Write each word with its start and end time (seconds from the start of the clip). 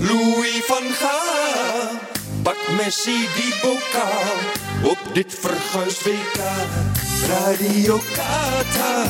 Louis 0.00 0.62
van 0.66 0.82
Gaal. 0.92 1.88
Pak 2.42 2.56
Messi 2.76 3.28
die 3.36 3.54
bokaal 3.62 4.36
op 4.90 4.98
dit 5.12 5.34
verguisd 5.40 6.02
WK. 6.02 6.38
Radio 7.28 7.98
Qatar, 8.14 9.08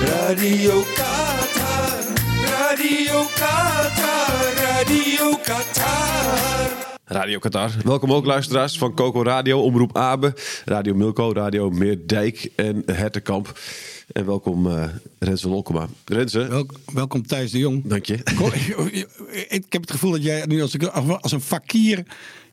Radio 0.00 0.82
Qatar, 0.94 1.98
Radio 2.48 3.22
Qatar, 3.34 4.52
Radio 4.56 5.36
Qatar. 5.44 6.68
Radio 7.04 7.38
Qatar. 7.38 7.70
Welkom 7.84 8.12
ook 8.12 8.24
luisteraars 8.24 8.78
van 8.78 8.94
Coco 8.94 9.22
Radio, 9.22 9.62
Omroep 9.62 9.96
Abe, 9.96 10.34
Radio 10.64 10.94
Milko, 10.94 11.32
Radio 11.32 11.70
Meerdijk 11.70 12.50
en 12.56 12.82
Hertenkamp. 12.86 13.52
En 14.12 14.26
welkom 14.26 14.66
uh, 14.66 14.84
Renze 15.18 15.48
Lolkema. 15.48 15.88
Renze. 16.04 16.46
Welk, 16.48 16.72
welkom 16.92 17.26
Thijs 17.26 17.50
de 17.50 17.58
Jong. 17.58 17.84
Dank 17.84 18.04
je. 18.04 18.14
Ik 19.48 19.72
heb 19.72 19.80
het 19.80 19.90
gevoel 19.90 20.10
dat 20.10 20.22
jij 20.22 20.46
nu 20.46 20.62
als, 20.62 20.78
als 21.20 21.32
een 21.32 21.40
fakir 21.40 22.02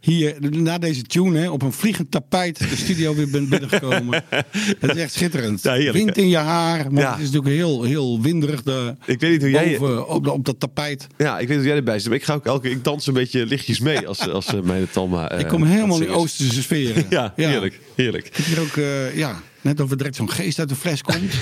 hier 0.06 0.36
na 0.40 0.78
deze 0.78 1.02
tune 1.02 1.40
hè, 1.40 1.50
op 1.50 1.62
een 1.62 1.72
vliegend 1.72 2.12
tapijt 2.12 2.58
de 2.58 2.76
studio 2.76 3.16
weer 3.16 3.30
bent 3.30 3.50
binnengekomen. 3.50 4.24
het 4.80 4.96
is 4.96 5.02
echt 5.02 5.14
schitterend. 5.14 5.64
Ja, 5.64 5.92
Wind 5.92 6.18
in 6.18 6.30
je 6.30 6.38
haar, 6.38 6.92
maar 6.92 7.02
ja. 7.02 7.12
het 7.12 7.20
is 7.20 7.26
natuurlijk 7.32 7.56
heel, 7.56 7.84
heel 7.84 8.22
winderig 8.22 8.64
de, 8.64 8.96
ik 9.06 9.20
weet 9.20 9.32
niet 9.32 9.42
hoe 9.42 9.50
jij 9.50 9.78
boven, 9.80 10.34
op, 10.34 10.46
dat 10.46 10.60
tapijt. 10.60 11.08
Ja, 11.18 11.40
ik 11.40 11.48
weet 11.48 11.58
hoe 11.58 11.66
jij 11.66 11.76
erbij 11.76 12.00
zit. 12.00 12.08
Maar 12.08 12.18
ik 12.18 12.24
ga 12.24 12.34
ook 12.34 12.46
elke 12.46 12.70
ik 12.70 12.84
dans 12.84 13.08
een 13.08 13.14
beetje 13.14 13.46
lichtjes 13.46 13.80
mee 13.80 14.08
als, 14.08 14.20
als 14.30 14.54
uh, 14.54 14.62
mijn 14.62 14.88
Talma. 14.92 15.34
Uh, 15.34 15.40
ik 15.40 15.48
kom 15.48 15.64
helemaal 15.64 16.02
in 16.02 16.10
Oosterse 16.10 16.62
sferen. 16.62 17.06
ja, 17.10 17.34
heerlijk, 17.36 17.80
heerlijk. 17.96 18.28
Ik 18.28 18.36
heb 18.36 18.46
hier 18.46 18.62
ook, 18.62 18.76
uh, 18.76 19.18
ja, 19.18 19.42
net 19.62 19.80
of 19.80 19.92
er 19.92 19.98
direct 19.98 20.16
zo'n 20.16 20.32
geest 20.32 20.60
uit 20.60 20.70
de 20.70 20.76
fles 20.76 21.02
komt. 21.02 21.34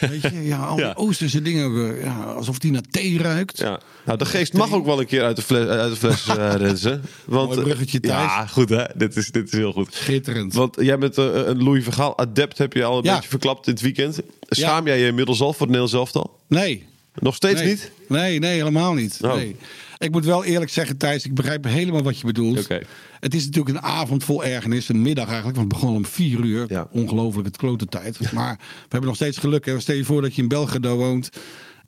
Weet 0.00 0.22
je, 0.22 0.42
ja, 0.42 0.58
al 0.58 0.76
die 0.76 0.84
ja. 0.84 0.92
Oosterse 0.96 1.42
dingen, 1.42 2.00
ja, 2.00 2.22
alsof 2.22 2.58
die 2.58 2.70
naar 2.70 2.82
thee 2.90 3.18
ruikt. 3.18 3.58
Ja. 3.58 3.80
Nou, 4.04 4.18
de 4.18 4.24
geest 4.24 4.52
mag 4.52 4.72
ook 4.72 4.86
wel 4.86 5.00
een 5.00 5.06
keer 5.06 5.22
uit 5.22 5.36
de 5.36 5.42
fles, 5.42 5.66
uit 5.66 5.90
de 5.90 5.98
fles 5.98 6.28
uh, 6.28 6.54
rensen. 6.56 7.02
Want, 7.24 7.54
Thuis. 8.00 8.30
Ja, 8.30 8.46
goed 8.46 8.68
hè. 8.68 8.84
Dit 8.94 9.16
is, 9.16 9.30
dit 9.30 9.46
is 9.46 9.52
heel 9.52 9.72
goed. 9.72 9.94
Schitterend. 9.94 10.54
Want 10.54 10.76
jij 10.80 10.98
bent 10.98 11.18
uh, 11.18 11.24
een 11.34 11.62
Louis 11.62 11.84
Vergaal 11.84 12.18
adept, 12.18 12.58
heb 12.58 12.72
je 12.72 12.84
al 12.84 12.98
een 12.98 13.04
ja. 13.04 13.14
beetje 13.14 13.28
verklapt 13.28 13.64
dit 13.64 13.80
weekend. 13.80 14.20
Schaam 14.40 14.86
jij 14.86 14.98
je 14.98 15.06
inmiddels 15.06 15.40
al 15.40 15.52
voor 15.52 15.66
het 15.66 15.76
Nederlands 15.76 15.92
elftal? 15.92 16.38
Nee. 16.46 16.86
Nog 17.14 17.34
steeds 17.34 17.60
nee. 17.60 17.68
niet? 17.68 17.90
Nee, 18.08 18.38
nee, 18.38 18.56
helemaal 18.56 18.94
niet. 18.94 19.18
Oh. 19.22 19.34
Nee. 19.34 19.56
Ik 19.98 20.10
moet 20.10 20.24
wel 20.24 20.44
eerlijk 20.44 20.70
zeggen, 20.70 20.96
Thijs, 20.96 21.24
ik 21.24 21.34
begrijp 21.34 21.64
helemaal 21.64 22.02
wat 22.02 22.18
je 22.18 22.26
bedoelt. 22.26 22.58
Okay. 22.58 22.82
Het 23.20 23.34
is 23.34 23.44
natuurlijk 23.44 23.76
een 23.76 23.82
avond 23.82 24.24
vol 24.24 24.44
ergernis, 24.44 24.88
een 24.88 25.02
middag 25.02 25.26
eigenlijk, 25.26 25.56
want 25.56 25.72
het 25.72 25.80
begon 25.80 25.96
om 25.96 26.06
vier 26.06 26.38
uur. 26.38 26.64
Ja. 26.68 26.88
Ongelooflijk, 26.90 27.46
het 27.46 27.56
klote 27.56 27.86
tijd. 27.86 28.32
Maar 28.32 28.56
we 28.58 28.88
hebben 28.88 29.08
nog 29.08 29.16
steeds 29.16 29.38
geluk. 29.38 29.64
Hè. 29.64 29.80
Stel 29.80 29.94
je 29.94 30.04
voor 30.04 30.22
dat 30.22 30.34
je 30.34 30.42
in 30.42 30.48
Belgrado 30.48 30.96
woont. 30.96 31.30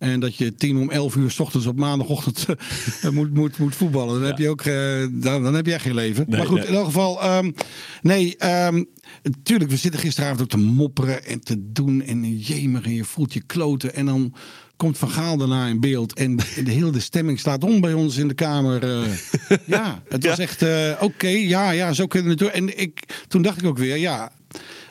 En 0.05 0.21
dat 0.21 0.37
je 0.37 0.55
tien 0.55 0.77
om 0.77 0.91
elf 0.91 1.17
uur 1.17 1.31
s 1.31 1.41
ochtends 1.41 1.67
op 1.67 1.77
maandagochtend 1.77 2.47
moet, 3.13 3.35
moet, 3.35 3.59
moet 3.59 3.75
voetballen. 3.75 4.15
Dan, 4.15 4.23
ja. 4.23 4.29
heb 4.29 4.39
je 4.39 4.49
ook, 4.49 4.65
uh, 4.65 5.07
dan, 5.23 5.43
dan, 5.43 5.55
heb 5.55 5.67
je 5.67 5.73
echt 5.73 5.83
geen 5.83 5.95
leven. 5.95 6.25
Nee, 6.29 6.39
maar 6.39 6.49
goed, 6.49 6.59
nee. 6.59 6.67
in 6.67 6.75
elk 6.75 6.85
geval. 6.85 7.37
Um, 7.37 7.55
nee, 8.03 8.37
um, 8.67 8.87
natuurlijk, 9.23 9.71
we 9.71 9.77
zitten 9.77 10.01
gisteravond 10.01 10.41
ook 10.43 10.49
te 10.49 10.59
mopperen 10.59 11.25
en 11.25 11.41
te 11.41 11.73
doen. 11.73 12.03
En 12.03 12.39
jemig 12.39 12.85
en 12.85 12.95
je 12.95 13.05
voelt 13.05 13.33
je 13.33 13.43
kloten. 13.43 13.95
En 13.95 14.07
dan 14.07 14.35
komt 14.77 14.99
Van 14.99 15.11
Gaal 15.11 15.37
daarna 15.37 15.67
in 15.67 15.81
beeld. 15.81 16.13
En 16.13 16.37
de 16.37 16.71
hele 16.71 16.91
de 16.91 17.01
stemming 17.01 17.39
staat 17.39 17.65
om 17.65 17.81
bij 17.81 17.93
ons 17.93 18.17
in 18.17 18.29
de 18.29 18.35
kamer. 18.35 18.85
Uh, 18.85 19.07
ja, 19.67 20.03
het 20.09 20.27
was 20.27 20.37
Ja. 20.37 20.43
echt 20.43 20.63
uh, 20.63 20.91
oké. 20.95 21.05
Okay, 21.05 21.47
ja, 21.47 21.71
ja, 21.71 21.93
zo 21.93 22.07
kunnen 22.07 22.37
we 22.37 22.45
het 22.45 22.55
doen. 22.55 22.63
En 22.63 22.81
ik, 22.81 23.25
toen 23.29 23.43
dacht 23.43 23.59
ik 23.59 23.67
ook 23.67 23.79
weer, 23.79 23.97
ja. 23.97 24.33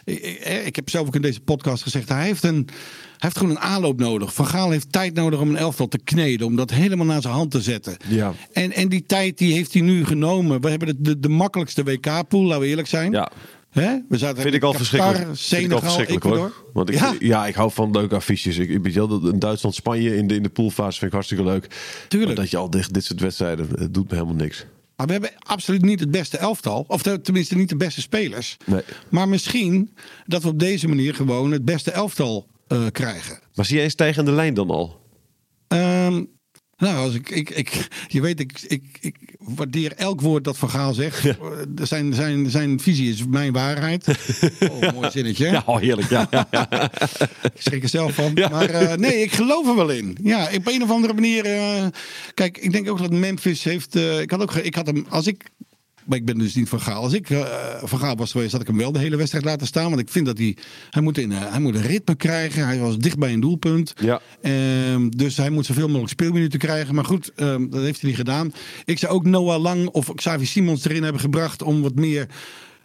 Ik, 0.03 0.23
ik 0.65 0.75
heb 0.75 0.89
zelf 0.89 1.07
ook 1.07 1.15
in 1.15 1.21
deze 1.21 1.39
podcast 1.39 1.83
gezegd, 1.83 2.09
hij 2.09 2.25
heeft 2.25 2.43
een... 2.43 2.67
Heeft 3.23 3.37
gewoon 3.37 3.55
een 3.55 3.61
aanloop 3.61 3.99
nodig. 3.99 4.33
Van 4.33 4.45
Gaal 4.45 4.69
heeft 4.69 4.91
tijd 4.91 5.13
nodig 5.13 5.39
om 5.39 5.49
een 5.49 5.57
elftal 5.57 5.87
te 5.87 5.97
kneden. 5.97 6.47
Om 6.47 6.55
dat 6.55 6.71
helemaal 6.71 7.05
naar 7.05 7.21
zijn 7.21 7.33
hand 7.33 7.51
te 7.51 7.61
zetten. 7.61 7.97
Ja. 8.07 8.33
En, 8.51 8.71
en 8.71 8.89
die 8.89 9.05
tijd 9.05 9.37
die 9.37 9.53
heeft 9.53 9.73
hij 9.73 9.81
nu 9.81 10.05
genomen. 10.05 10.61
We 10.61 10.69
hebben 10.69 10.87
de, 10.87 11.01
de, 11.01 11.19
de 11.19 11.29
makkelijkste 11.29 11.83
WK-pool, 11.83 12.43
laten 12.43 12.61
we 12.61 12.67
eerlijk 12.67 12.87
zijn. 12.87 13.11
Ja. 13.11 13.31
Hè? 13.69 13.97
We 14.09 14.17
zaten 14.17 14.41
Vind 14.41 14.53
ik 14.55 14.63
al 14.63 14.71
Qatar, 14.71 14.85
verschrikkelijk. 14.85 15.37
Vind 15.37 15.63
ik 15.65 15.71
al 15.71 15.79
verschrikkelijk 15.79 16.25
Ecuador. 16.25 16.45
hoor. 16.45 16.71
Want 16.73 16.89
ik, 16.89 16.95
Ja. 16.99 17.13
ja. 17.19 17.47
ik 17.47 17.55
hou 17.55 17.71
van 17.71 17.91
leuke 17.91 18.15
affiches. 18.15 18.57
Ik, 18.57 18.69
ik 18.69 18.83
weet 18.83 19.41
Duitsland, 19.41 19.75
Spanje 19.75 20.15
in 20.15 20.27
de, 20.27 20.35
in 20.35 20.43
de 20.43 20.49
poolfase 20.49 20.97
vind 20.97 21.05
ik 21.05 21.11
hartstikke 21.11 21.43
leuk. 21.43 21.67
Tuurlijk. 22.07 22.31
Maar 22.31 22.41
dat 22.41 22.51
je 22.51 22.57
al 22.57 22.69
dit, 22.69 22.93
dit 22.93 23.05
soort 23.05 23.19
wedstrijden, 23.19 23.67
het 23.75 23.93
doet 23.93 24.09
me 24.09 24.15
helemaal 24.15 24.35
niks. 24.35 24.65
Maar 24.95 25.05
we 25.05 25.11
hebben 25.11 25.31
absoluut 25.39 25.81
niet 25.81 25.99
het 25.99 26.11
beste 26.11 26.37
elftal. 26.37 26.85
Of 26.87 27.01
tenminste 27.01 27.55
niet 27.55 27.69
de 27.69 27.77
beste 27.77 28.01
spelers. 28.01 28.57
Nee. 28.65 28.81
Maar 29.09 29.29
misschien 29.29 29.93
dat 30.25 30.43
we 30.43 30.49
op 30.49 30.59
deze 30.59 30.87
manier 30.87 31.15
gewoon 31.15 31.51
het 31.51 31.65
beste 31.65 31.91
elftal 31.91 32.47
eh, 32.73 32.85
krijgen. 32.91 33.39
Maar 33.55 33.65
zie 33.65 33.75
jij 33.75 33.83
een 33.85 33.91
stijgende 33.91 34.31
lijn 34.31 34.53
dan 34.53 34.69
al? 34.69 35.01
Ehm, 35.67 36.23
nou, 36.77 36.97
als 37.05 37.13
ik, 37.13 37.29
ik, 37.29 37.49
ik, 37.49 37.87
je 38.07 38.21
weet, 38.21 38.39
ik, 38.39 38.61
ik, 38.67 38.97
ik 39.01 39.15
waardeer 39.39 39.93
elk 39.93 40.21
woord 40.21 40.43
dat 40.43 40.57
Van 40.57 40.69
Gaal 40.69 40.93
zegt. 40.93 41.25
Eh, 41.25 41.35
Zijn, 41.81 42.13
zijn, 42.13 42.49
zijn 42.49 42.79
visie 42.79 43.09
is 43.09 43.25
mijn 43.25 43.53
waarheid. 43.53 44.07
Oh, 44.69 44.91
mooi 44.93 45.11
zinnetje. 45.11 45.45
hè? 45.45 45.51
Ja, 45.51 45.63
oh, 45.65 45.79
heerlijk. 45.79 46.09
Ja, 46.09 46.27
ja, 46.31 46.47
ja. 46.51 46.67
Ik 47.53 47.61
schrik 47.61 47.83
er 47.83 47.89
zelf 47.89 48.13
van. 48.13 48.31
Ja. 48.35 48.49
Maar 48.49 48.69
eh, 48.69 48.93
nee, 48.97 49.21
ik 49.21 49.31
geloof 49.31 49.67
er 49.67 49.75
wel 49.75 49.89
in. 49.89 50.17
Ja, 50.23 50.49
op 50.55 50.67
een 50.67 50.83
of 50.83 50.89
andere 50.91 51.13
manier. 51.13 51.43
kijk, 52.33 52.57
ik 52.57 52.71
denk 52.71 52.89
ook 52.89 52.99
dat 52.99 53.11
Memphis 53.11 53.63
heeft. 53.63 53.95
ik 53.95 54.31
had 54.31 54.41
ook. 54.41 54.53
Ik 54.55 54.75
had 54.75 54.85
hem. 54.85 55.05
Als 55.09 55.27
ik. 55.27 55.43
Maar 56.05 56.17
ik 56.17 56.25
ben 56.25 56.37
dus 56.37 56.55
niet 56.55 56.69
van 56.69 56.81
Gaal. 56.81 57.03
Als 57.03 57.13
ik 57.13 57.29
eh, 57.29 57.43
van 57.83 57.99
Gaal 57.99 58.15
was 58.15 58.31
geweest, 58.31 58.51
had 58.51 58.61
ik 58.61 58.67
hem 58.67 58.77
wel 58.77 58.91
de 58.91 58.99
hele 58.99 59.15
wedstrijd 59.15 59.45
laten 59.45 59.67
staan. 59.67 59.89
Want 59.89 59.99
ik 59.99 60.09
vind 60.09 60.25
dat 60.25 60.37
hij. 60.37 60.57
Hij 60.89 61.01
moet, 61.01 61.17
in, 61.17 61.31
eh, 61.31 61.51
hij 61.51 61.59
moet 61.59 61.75
een 61.75 61.81
ritme 61.81 62.15
krijgen. 62.15 62.65
Hij 62.65 62.79
was 62.79 62.97
dicht 62.97 63.17
bij 63.17 63.33
een 63.33 63.39
doelpunt. 63.39 63.93
Ja. 64.01 64.21
Ehm, 64.41 65.09
dus 65.09 65.37
hij 65.37 65.49
moet 65.49 65.65
zoveel 65.65 65.87
mogelijk 65.87 66.11
speelminuten 66.11 66.59
krijgen. 66.59 66.95
Maar 66.95 67.05
goed, 67.05 67.31
ehm, 67.35 67.69
dat 67.69 67.81
heeft 67.81 68.01
hij 68.01 68.09
niet 68.09 68.19
gedaan. 68.19 68.53
Ik 68.85 68.97
zou 68.97 69.13
ook 69.13 69.25
Noah 69.25 69.61
Lang 69.61 69.87
of 69.87 70.13
Xavi 70.13 70.45
Simons 70.45 70.85
erin 70.85 71.03
hebben 71.03 71.21
gebracht. 71.21 71.61
om 71.63 71.81
wat 71.81 71.95
meer 71.95 72.27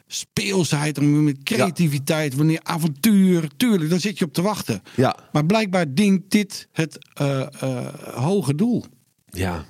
speelsheid, 0.07 0.99
om 0.99 1.25
met 1.25 1.43
creativiteit, 1.43 2.35
wanneer 2.35 2.61
avontuur. 2.63 3.49
Tuurlijk, 3.57 3.91
daar 3.91 4.01
zit 4.01 4.19
je 4.19 4.25
op 4.25 4.33
te 4.33 4.43
wachten. 4.43 4.83
Ja. 4.97 5.17
Maar 5.33 5.47
blijkbaar 5.47 5.95
dient 5.95 6.31
dit 6.31 6.69
het 6.73 6.99
eh, 7.15 7.47
hoge 8.15 8.55
doel. 8.55 8.85
Ja. 9.27 9.65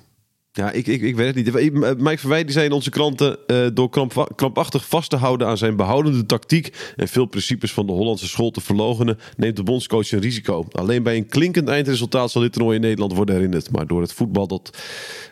Ja, 0.59 0.71
ik, 0.71 0.87
ik, 0.87 1.01
ik 1.01 1.15
weet 1.15 1.35
het 1.35 1.35
niet. 1.35 1.71
Mike 1.99 2.17
Verwij 2.17 2.43
die 2.43 2.51
zei 2.51 2.65
in 2.65 2.71
onze 2.71 2.89
kranten... 2.89 3.47
eh, 3.47 3.67
door 3.73 3.89
kramp, 3.89 4.31
krampachtig 4.35 4.87
vast 4.87 5.09
te 5.09 5.15
houden 5.15 5.47
aan 5.47 5.57
zijn 5.57 5.75
behoudende 5.75 6.25
tactiek... 6.25 6.93
en 6.95 7.07
veel 7.07 7.25
principes 7.25 7.71
van 7.71 7.85
de 7.85 7.91
Hollandse 7.91 8.27
school 8.27 8.51
te 8.51 8.61
verlogenen... 8.61 9.17
neemt 9.37 9.55
de 9.55 9.63
bondscoach 9.63 10.11
een 10.11 10.19
risico. 10.19 10.65
Alleen 10.71 11.03
bij 11.03 11.17
een 11.17 11.27
klinkend 11.27 11.67
eindresultaat 11.67 12.31
zal 12.31 12.41
dit 12.41 12.53
toernooi 12.53 12.75
in 12.75 12.81
Nederland 12.81 13.13
worden 13.13 13.35
herinnerd. 13.35 13.71
Maar 13.71 13.87
door 13.87 14.01
het 14.01 14.13
voetbal, 14.13 14.47
dat, 14.47 14.77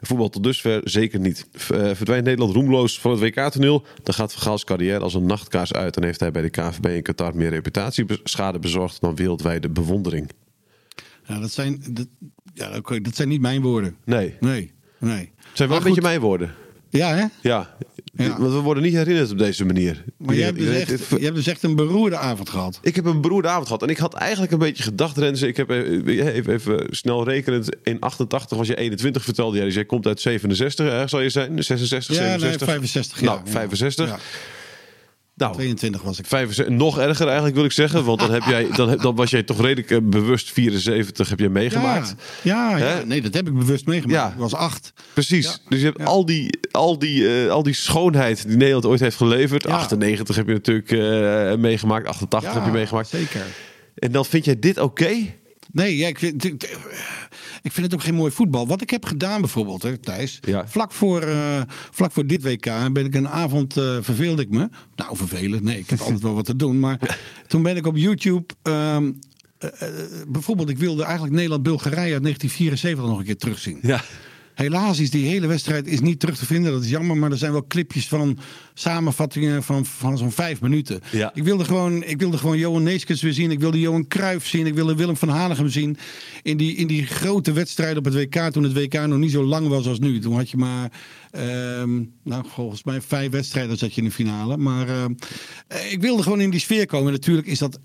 voetbal 0.01 0.29
tot 0.29 0.43
dusver 0.43 0.81
zeker 0.83 1.19
niet. 1.19 1.47
Eh, 1.51 1.59
verdwijnt 1.67 2.25
Nederland 2.25 2.53
roemloos 2.53 2.99
van 2.99 3.11
het 3.11 3.19
WK-toneel... 3.19 3.85
dan 4.03 4.13
gaat 4.13 4.33
Vergaals 4.33 4.63
carrière 4.63 4.99
als 4.99 5.13
een 5.13 5.25
nachtkaars 5.25 5.73
uit... 5.73 5.97
en 5.97 6.03
heeft 6.03 6.19
hij 6.19 6.31
bij 6.31 6.41
de 6.41 6.49
KVB 6.49 6.85
in 6.85 7.01
Qatar 7.01 7.35
meer 7.35 7.49
reputatieschade 7.49 8.59
bezorgd... 8.59 9.01
dan 9.01 9.15
wereldwijde 9.15 9.69
bewondering. 9.69 10.29
Ja, 11.23 11.39
dat 11.39 11.51
zijn, 11.51 11.83
dat, 11.89 12.07
ja, 12.53 12.79
dat 13.01 13.15
zijn 13.15 13.27
niet 13.27 13.41
mijn 13.41 13.61
woorden. 13.61 13.95
Nee, 14.05 14.35
Nee, 14.39 14.75
nee. 14.99 15.31
het 15.37 15.57
zijn 15.57 15.69
wel 15.69 15.77
een 15.77 15.83
beetje 15.83 16.01
mijn 16.01 16.19
woorden. 16.19 16.53
Ja, 16.89 17.15
hè? 17.15 17.25
Ja, 17.41 17.75
Ja. 18.13 18.37
Want 18.39 18.53
we 18.53 18.59
worden 18.59 18.83
niet 18.83 18.93
herinnerd 18.93 19.31
op 19.31 19.37
deze 19.37 19.65
manier. 19.65 20.03
Maar 20.17 20.35
jij 20.35 20.45
hebt, 20.45 20.57
dus 20.57 20.67
Je- 20.67 20.79
echt, 20.79 21.09
je 21.09 21.23
hebt 21.23 21.35
dus 21.35 21.47
echt 21.47 21.63
een 21.63 21.75
beroerde 21.75 22.17
avond 22.17 22.49
gehad. 22.49 22.79
Ik 22.81 22.95
heb 22.95 23.05
een 23.05 23.21
beroerde 23.21 23.47
avond 23.47 23.65
gehad. 23.65 23.81
En 23.81 23.89
ik 23.89 23.97
had 23.97 24.13
eigenlijk 24.13 24.51
een 24.51 24.57
beetje 24.59 24.83
gedacht, 24.83 25.17
Renze. 25.17 25.47
Ik 25.47 25.57
heb 25.57 25.69
even, 25.69 26.07
even, 26.33 26.53
even 26.53 26.85
snel 26.89 27.23
rekenend. 27.23 27.75
In 27.83 27.99
88 27.99 28.57
was 28.57 28.67
je 28.67 28.75
21, 28.75 29.23
vertelde 29.23 29.55
jij. 29.57 29.65
Dus 29.65 29.73
jij 29.73 29.85
komt 29.85 30.07
uit 30.07 30.21
67, 30.21 30.85
ergens 30.87 31.11
zal 31.11 31.21
je 31.21 31.29
zijn? 31.29 31.63
66, 31.63 32.15
Ja, 32.15 32.21
nee, 32.21 32.29
67? 32.39 32.67
65 32.67 33.21
Nou, 33.21 33.37
jaar. 33.37 33.47
65. 33.47 34.19
Nou, 35.37 35.53
22 35.53 36.01
was 36.01 36.19
ik. 36.19 36.25
65, 36.25 36.75
nog 36.75 36.99
erger 36.99 37.25
eigenlijk 37.25 37.55
wil 37.55 37.65
ik 37.65 37.71
zeggen. 37.71 38.03
Want 38.03 38.19
dan, 38.19 38.31
heb 38.31 38.43
jij, 38.43 38.67
dan, 39.01 39.15
was 39.15 39.29
jij 39.29 39.43
toch 39.43 39.61
redelijk 39.61 39.91
eh, 39.91 39.97
bewust 40.03 40.51
74 40.51 41.29
heb 41.29 41.39
je 41.39 41.49
meegemaakt. 41.49 42.15
Ja, 42.41 42.77
ja, 42.77 43.03
nee, 43.03 43.21
dat 43.21 43.33
heb 43.33 43.47
ik 43.47 43.53
bewust 43.53 43.85
meegemaakt. 43.85 44.19
Ja. 44.19 44.31
Ik 44.31 44.39
was 44.39 44.53
acht. 44.53 44.93
Precies. 45.13 45.45
Ja. 45.45 45.69
Dus 45.69 45.79
je 45.79 45.85
hebt 45.85 46.05
al, 46.05 46.25
die, 46.25 46.59
al, 46.71 46.99
die, 46.99 47.43
eh, 47.43 47.51
al 47.51 47.63
die 47.63 47.73
schoonheid 47.73 48.47
die 48.47 48.57
Nederland 48.57 48.85
ooit 48.85 48.99
heeft 48.99 49.17
geleverd. 49.17 49.63
Ja. 49.63 49.69
98 49.69 50.35
heb 50.35 50.47
je 50.47 50.53
natuurlijk 50.53 50.91
eh, 50.91 51.57
meegemaakt. 51.57 52.07
88 52.07 52.53
heb 52.53 52.65
je 52.65 52.71
meegemaakt. 52.71 53.07
Zeker. 53.07 53.41
En 53.95 54.11
dan 54.11 54.25
vind 54.25 54.45
jij 54.45 54.59
dit 54.59 54.79
oké? 54.79 55.13
Nee, 55.77 55.97
ja, 55.97 56.07
ik, 56.07 56.19
vind, 56.19 56.43
ik, 56.43 56.63
ik 57.61 57.71
vind 57.71 57.85
het 57.85 57.93
ook 57.93 58.03
geen 58.03 58.15
mooi 58.15 58.31
voetbal. 58.31 58.67
Wat 58.67 58.81
ik 58.81 58.89
heb 58.89 59.05
gedaan 59.05 59.41
bijvoorbeeld, 59.41 59.83
hè, 59.83 59.97
Thijs. 59.97 60.39
Ja. 60.41 60.67
Vlak, 60.67 60.91
voor, 60.91 61.21
eh, 61.21 61.61
vlak 61.91 62.11
voor 62.11 62.25
dit 62.25 62.43
WK 62.43 62.65
ben 62.93 63.05
ik 63.05 63.15
een 63.15 63.27
avond 63.27 63.77
eh, 63.77 63.97
verveelde 64.01 64.41
ik 64.41 64.49
me. 64.49 64.69
Nou, 64.95 65.17
vervelend. 65.17 65.63
Nee, 65.63 65.79
ik 65.79 65.89
heb 65.89 65.99
altijd 65.99 66.21
wel 66.21 66.33
wat 66.33 66.45
te 66.45 66.55
doen. 66.55 66.79
Maar 66.79 67.17
toen 67.47 67.63
ben 67.63 67.75
ik 67.75 67.85
op 67.85 67.97
YouTube. 67.97 68.45
ehm, 68.61 69.11
eh, 69.57 69.69
eh, 69.79 69.89
bijvoorbeeld, 70.27 70.69
ik 70.69 70.77
wilde 70.77 71.03
eigenlijk 71.03 71.33
Nederland-Bulgarije 71.33 72.13
uit 72.13 72.23
1974 72.23 73.05
nog 73.05 73.19
een 73.19 73.25
keer 73.25 73.37
terugzien. 73.37 73.79
Ja. 73.81 74.03
Helaas 74.57 74.99
is 74.99 75.09
die 75.09 75.25
hele 75.25 75.47
wedstrijd 75.47 75.87
is 75.87 75.99
niet 75.99 76.19
terug 76.19 76.37
te 76.37 76.45
vinden. 76.45 76.71
Dat 76.71 76.83
is 76.83 76.89
jammer, 76.89 77.17
maar 77.17 77.31
er 77.31 77.37
zijn 77.37 77.51
wel 77.51 77.67
clipjes 77.67 78.07
van 78.07 78.37
samenvattingen 78.73 79.63
van, 79.63 79.85
van 79.85 80.17
zo'n 80.17 80.31
vijf 80.31 80.61
minuten. 80.61 81.01
Ja. 81.11 81.31
Ik, 81.33 81.43
wilde 81.43 81.65
gewoon, 81.65 82.03
ik 82.03 82.19
wilde 82.19 82.37
gewoon 82.37 82.57
Johan 82.57 82.83
Neeskens 82.83 83.21
weer 83.21 83.33
zien. 83.33 83.51
Ik 83.51 83.59
wilde 83.59 83.79
Johan 83.79 84.07
Cruijff 84.07 84.47
zien. 84.47 84.65
Ik 84.65 84.73
wilde 84.73 84.95
Willem 84.95 85.17
van 85.17 85.29
Hanegem 85.29 85.69
zien. 85.69 85.97
In 86.43 86.57
die, 86.57 86.75
in 86.75 86.87
die 86.87 87.05
grote 87.05 87.51
wedstrijd 87.51 87.97
op 87.97 88.05
het 88.05 88.13
WK. 88.13 88.35
Toen 88.35 88.63
het 88.63 88.73
WK 88.73 88.93
nog 88.93 89.17
niet 89.17 89.31
zo 89.31 89.43
lang 89.43 89.67
was 89.67 89.87
als 89.87 89.99
nu. 89.99 90.19
Toen 90.19 90.35
had 90.35 90.49
je 90.49 90.57
maar, 90.57 90.91
ehm, 91.31 92.03
nou, 92.23 92.45
volgens 92.47 92.83
mij 92.83 93.01
vijf 93.01 93.31
wedstrijden 93.31 93.77
zat 93.77 93.93
je 93.93 94.01
in 94.01 94.07
de 94.07 94.13
finale. 94.13 94.57
Maar 94.57 94.89
ehm, 94.89 95.13
eh, 95.67 95.91
ik 95.91 96.01
wilde 96.01 96.23
gewoon 96.23 96.41
in 96.41 96.49
die 96.49 96.59
sfeer 96.59 96.85
komen. 96.85 97.07
En 97.07 97.13
natuurlijk 97.13 97.47
is 97.47 97.59
dat... 97.59 97.79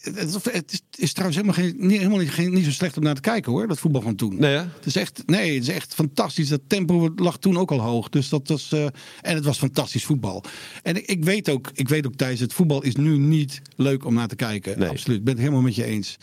Het, 0.00 0.72
is, 0.72 0.80
is 0.96 1.12
trouwens 1.12 1.40
helemaal, 1.40 1.64
geen, 1.64 1.74
niet, 1.78 1.98
helemaal 1.98 2.18
niet, 2.18 2.30
geen, 2.30 2.52
niet 2.52 2.64
zo 2.64 2.70
slecht 2.70 2.96
om 2.96 3.02
naar 3.02 3.14
te 3.14 3.20
kijken 3.20 3.52
hoor, 3.52 3.68
dat 3.68 3.78
voetbal 3.78 4.02
van 4.02 4.14
toen. 4.14 4.36
Nee, 4.38 4.54
hè? 4.54 4.62
Het 4.62 4.86
is 4.86 4.96
echt, 4.96 5.22
nee, 5.26 5.54
het 5.54 5.62
is 5.62 5.74
echt 5.74 5.94
fantastisch. 5.94 6.48
Dat 6.48 6.60
tempo 6.66 7.12
lag 7.16 7.38
toen 7.38 7.58
ook 7.58 7.70
al 7.70 7.80
hoog. 7.80 8.08
Dus 8.08 8.28
dat 8.28 8.48
was, 8.48 8.72
eh, 8.72 8.84
en 9.20 9.34
het 9.34 9.44
was 9.44 9.58
fantastisch 9.58 10.04
voetbal. 10.04 10.44
En 10.82 10.96
ik, 10.96 11.06
ik 11.06 11.24
weet 11.24 11.48
ook, 11.48 11.70
ik 11.74 11.88
weet 11.88 12.06
ook 12.06 12.14
Thijs, 12.14 12.40
het 12.40 12.52
voetbal 12.52 12.82
is 12.82 12.94
nu 12.96 13.18
niet 13.18 13.62
leuk 13.76 14.04
om 14.04 14.14
naar 14.14 14.28
te 14.28 14.36
kijken. 14.36 14.78
Nee. 14.78 14.88
Absoluut, 14.88 15.18
ik 15.18 15.24
ben 15.24 15.34
het 15.34 15.42
helemaal 15.42 15.62
met 15.62 15.74
je 15.74 15.84
eens. 15.84 16.16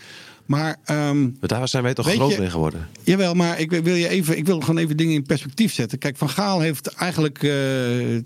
Maar 0.48 0.76
ehm, 0.86 1.22
Maar 1.22 1.32
daar 1.48 1.68
zijn 1.68 1.84
wij 1.84 1.94
toch 1.94 2.12
groot 2.14 2.32
je- 2.32 2.40
mee 2.40 2.50
geworden. 2.50 2.88
Jawel, 3.04 3.34
maar 3.34 3.60
ik 3.60 3.72
wil, 3.72 3.96
je 3.96 4.08
even, 4.10 4.38
ik 4.38 4.46
wil 4.46 4.60
gewoon 4.60 4.78
even 4.78 4.98
dingen 4.98 5.14
in 5.14 5.24
perspectief 5.24 5.74
zetten. 5.74 5.98
Kijk, 5.98 6.18
Van 6.18 6.30
Gaal 6.30 6.60
heeft 6.60 6.88
eigenlijk 6.88 7.44
eh, 7.44 7.52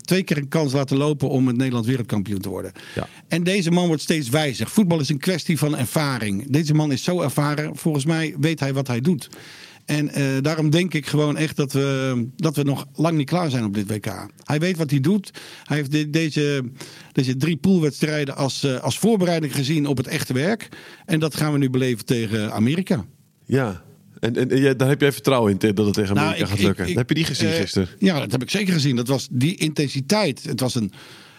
twee 0.04 0.22
keer 0.22 0.36
een 0.36 0.48
kans 0.48 0.72
laten 0.72 0.96
lopen 0.96 1.28
om 1.28 1.46
het 1.46 1.56
Nederlands 1.56 1.88
wereldkampioen 1.88 2.40
te 2.40 2.48
worden. 2.48 2.72
Ja. 2.94 3.08
En 3.28 3.42
deze 3.42 3.70
man 3.70 3.86
wordt 3.86 4.02
steeds 4.02 4.28
wijzer. 4.28 4.66
Voetbal 4.68 5.00
is 5.00 5.08
een 5.08 5.18
kwestie 5.18 5.58
van 5.58 5.76
ervaring. 5.76 6.44
Deze 6.50 6.74
man 6.74 6.92
is 6.92 7.02
zo 7.04 7.20
ervaren. 7.20 7.76
Volgens 7.76 8.04
mij 8.04 8.34
weet 8.40 8.60
hij 8.60 8.72
wat 8.74 8.86
hij 8.86 9.00
doet. 9.00 9.28
En 9.84 10.08
eh, 10.08 10.24
daarom 10.40 10.70
denk 10.70 10.94
ik 10.94 11.06
gewoon 11.06 11.36
echt 11.36 11.56
dat 11.56 11.72
we, 11.72 12.26
dat 12.36 12.56
we 12.56 12.62
nog 12.62 12.86
lang 12.94 13.16
niet 13.16 13.28
klaar 13.28 13.50
zijn 13.50 13.64
op 13.64 13.74
dit 13.74 13.86
WK. 13.90 14.26
Hij 14.44 14.58
weet 14.60 14.76
wat 14.76 14.90
hij 14.90 15.00
doet. 15.00 15.30
Hij 15.62 15.76
heeft 15.76 15.90
de- 15.90 16.10
deze, 16.10 16.62
deze 17.12 17.36
drie 17.36 17.56
poolwedstrijden 17.56 18.36
als, 18.36 18.64
eh, 18.64 18.80
als 18.80 18.98
voorbereiding 18.98 19.54
gezien 19.54 19.86
op 19.86 19.96
het 19.96 20.06
echte 20.06 20.32
werk. 20.32 20.68
En 21.04 21.20
dat 21.20 21.34
gaan 21.36 21.52
we 21.52 21.58
nu 21.58 21.70
beleven 21.70 22.04
tegen 22.04 22.52
Amerika. 22.52 23.04
Ja. 23.46 23.82
En, 24.20 24.36
en, 24.36 24.50
en 24.50 24.76
daar 24.76 24.88
heb 24.88 25.00
jij 25.00 25.12
vertrouwen 25.12 25.50
in 25.60 25.74
dat 25.74 25.84
het 25.86 25.94
tegen 25.94 26.14
Nou, 26.14 26.26
Amerika 26.26 26.44
ik- 26.44 26.50
gaat 26.50 26.60
lukken. 26.66 26.84
ik- 26.84 26.90
ik- 26.90 26.96
heb 26.96 27.08
je 27.08 27.14
die 27.14 27.24
gezien 27.24 27.48
eh, 27.48 27.54
gisteren? 27.54 27.88
Ja, 27.98 28.18
dat 28.20 28.32
heb 28.32 28.42
ik 28.42 28.50
zeker 28.50 28.72
gezien. 28.72 28.96
Dat 28.96 29.08
was 29.08 29.28
die 29.30 29.56
intensiteit. 29.56 30.42
Het 30.44 30.60
was, 30.60 30.74
een, 30.74 30.92